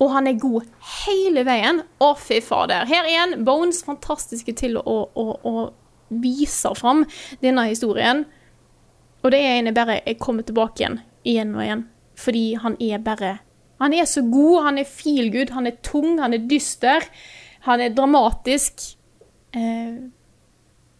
Og 0.00 0.12
han 0.12 0.28
er 0.28 0.40
god 0.40 0.66
hele 1.06 1.44
veien. 1.48 1.80
Å, 2.04 2.12
fy 2.20 2.42
fader. 2.44 2.84
Her 2.88 3.08
igjen, 3.08 3.38
Bones 3.44 3.80
fantastiske 3.84 4.52
til 4.56 4.76
å, 4.76 4.96
å, 5.08 5.26
å 5.40 5.54
vise 6.10 6.70
fram 6.78 7.04
denne 7.42 7.64
historien. 7.68 8.24
Og 9.24 9.30
det 9.32 9.40
er 9.42 9.58
en 9.58 9.66
jeg 9.70 9.74
bare 9.74 10.00
jeg 10.06 10.18
kommer 10.22 10.42
tilbake 10.46 10.80
igjen, 10.84 11.00
igjen 11.24 11.54
og 11.56 11.62
igjen. 11.64 11.86
Fordi 12.16 12.44
han 12.62 12.76
er 12.80 12.98
bare 13.04 13.38
Han 13.78 13.92
er 13.92 14.04
så 14.08 14.22
god, 14.22 14.62
han 14.64 14.78
er 14.78 14.84
feel 14.88 15.26
good, 15.32 15.50
han 15.52 15.66
er 15.66 15.74
tung, 15.84 16.18
han 16.20 16.32
er 16.32 16.38
dyster. 16.48 17.04
Han 17.66 17.80
er 17.80 17.90
dramatisk. 17.92 18.96
Eh, 19.52 19.98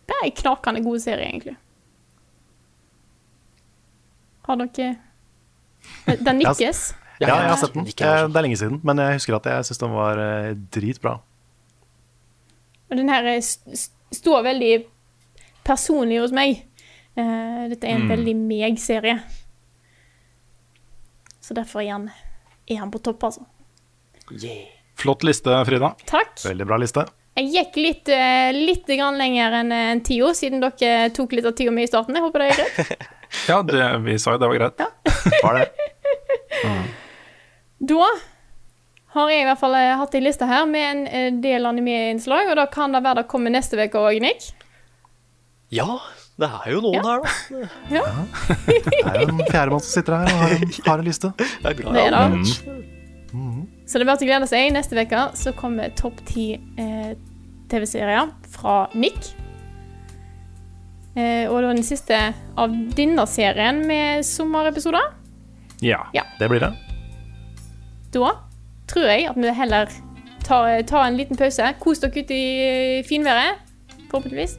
bare 0.06 0.24
en 0.26 0.34
knakende 0.36 0.82
god 0.84 0.98
serie, 1.00 1.24
egentlig. 1.30 1.56
Har 4.46 4.56
dere 4.60 4.96
Den 6.24 6.38
nikkes. 6.42 6.82
Ja, 7.20 7.26
jeg 7.40 7.48
har 7.48 7.56
sett 7.56 7.72
den. 7.74 7.86
Eh, 7.86 7.94
Det 8.28 8.36
er 8.36 8.42
lenge 8.44 8.56
siden, 8.60 8.80
men 8.84 8.98
jeg 9.00 9.16
husker 9.16 9.36
at 9.38 9.46
jeg 9.48 9.64
syns 9.70 9.80
den 9.80 9.94
var 9.96 10.18
eh, 10.20 10.52
dritbra. 10.74 11.14
Og 12.90 12.96
den 13.00 13.08
her 13.08 13.24
er 13.24 13.40
st- 13.40 13.88
står 14.12 14.42
veldig 14.46 14.74
personlig 15.66 16.22
hos 16.22 16.34
meg. 16.36 16.62
Uh, 17.16 17.66
dette 17.72 17.88
er 17.88 17.96
en 17.96 18.08
veldig 18.10 18.36
meg-serie. 18.38 19.18
Så 21.42 21.54
derfor 21.56 21.82
er 21.82 21.92
han, 21.94 22.08
er 22.66 22.82
han 22.82 22.90
på 22.90 23.02
topp, 23.02 23.28
altså. 23.28 23.46
Yeah. 24.30 24.66
Flott 24.96 25.22
liste, 25.22 25.52
Frida. 25.68 25.92
Takk. 26.08 26.40
Veldig 26.46 26.66
bra 26.66 26.78
liste. 26.80 27.04
Jeg 27.36 27.50
gikk 27.52 27.74
litt, 27.76 28.08
eh, 28.08 28.50
litt 28.56 28.88
lenger 28.88 29.52
enn 29.58 29.72
en 29.72 30.00
tida, 30.00 30.32
siden 30.34 30.62
dere 30.62 31.10
tok 31.12 31.32
litt 31.36 31.44
av 31.44 31.52
tida 31.52 31.70
mi 31.70 31.82
i 31.84 31.86
starten. 31.86 32.16
Jeg 32.16 32.24
håper 32.24 32.40
det 32.40 32.48
er 32.48 32.56
greit. 32.56 33.06
Ja, 33.48 33.60
det, 33.62 33.82
vi 34.06 34.14
sa 34.22 34.32
jo 34.32 34.38
det 34.38 34.48
var 34.48 34.56
greit. 34.56 34.80
Var 35.44 35.58
det? 35.58 35.66
Da 37.78 38.06
har 39.16 39.30
jeg 39.30 39.42
i 39.42 39.48
hvert 39.50 39.60
fall 39.60 39.74
eh, 39.76 39.96
hatt 40.00 40.14
en 40.16 40.24
liste 40.24 40.46
her 40.48 40.64
med 40.70 40.86
en 40.88 41.02
eh, 41.06 41.32
del 41.44 41.68
anime-innslag, 41.68 42.48
og 42.48 42.56
da 42.56 42.64
kan 42.72 42.96
det 42.96 43.02
være 43.04 43.20
det 43.20 43.28
kommer 43.28 43.52
neste 43.52 43.76
uke 43.76 44.00
òg, 44.00 44.16
Nick. 44.24 44.48
Ja, 45.74 45.98
det 46.38 46.46
er 46.46 46.68
jo 46.70 46.82
noen 46.84 47.02
her, 47.02 47.22
da. 47.24 47.30
Det 47.90 48.02
er 49.02 49.16
jo 49.22 49.30
en 49.32 49.40
fjerdemann 49.48 49.82
som 49.82 49.88
sitter 49.90 50.14
her 50.20 50.30
og 50.30 50.42
har 50.44 50.54
en, 50.54 50.74
har 50.86 51.00
en 51.00 51.08
liste. 51.08 51.32
Jeg 51.40 51.70
er 51.70 51.78
glad 51.80 51.96
Det 51.96 52.04
er 52.04 52.18
er 52.18 52.36
Mm. 52.36 52.84
Mm. 53.36 53.64
Så 53.86 53.98
det 53.98 54.04
er 54.04 54.08
bare 54.08 54.20
til 54.20 54.28
å 54.28 54.30
glede 54.30 54.46
seg. 54.48 54.70
Neste 54.72 54.96
uke 54.96 55.24
så 55.36 55.52
kommer 55.58 55.90
topp 55.98 56.22
ti 56.28 56.46
eh, 56.78 57.12
TV-serier 57.68 58.30
fra 58.54 58.76
Nick. 58.94 59.32
Eh, 61.16 61.48
og 61.50 61.62
da 61.64 61.72
den 61.72 61.84
siste 61.84 62.16
av 62.56 62.74
denne 62.96 63.26
serien 63.28 63.82
med 63.88 64.24
sommerepisoder. 64.24 65.10
Ja. 65.84 66.04
Det 66.38 66.48
blir 66.48 66.62
det. 66.62 66.72
Da 68.14 68.32
tror 68.88 69.08
jeg 69.10 69.26
at 69.28 69.36
vi 69.40 69.52
heller 69.58 69.90
tar, 70.46 70.82
tar 70.88 71.08
en 71.08 71.18
liten 71.18 71.36
pause. 71.36 71.74
Kos 71.82 72.00
dere 72.04 72.22
ute 72.24 72.36
i 72.36 73.02
finværet, 73.08 73.60
forhåpentligvis. 74.10 74.58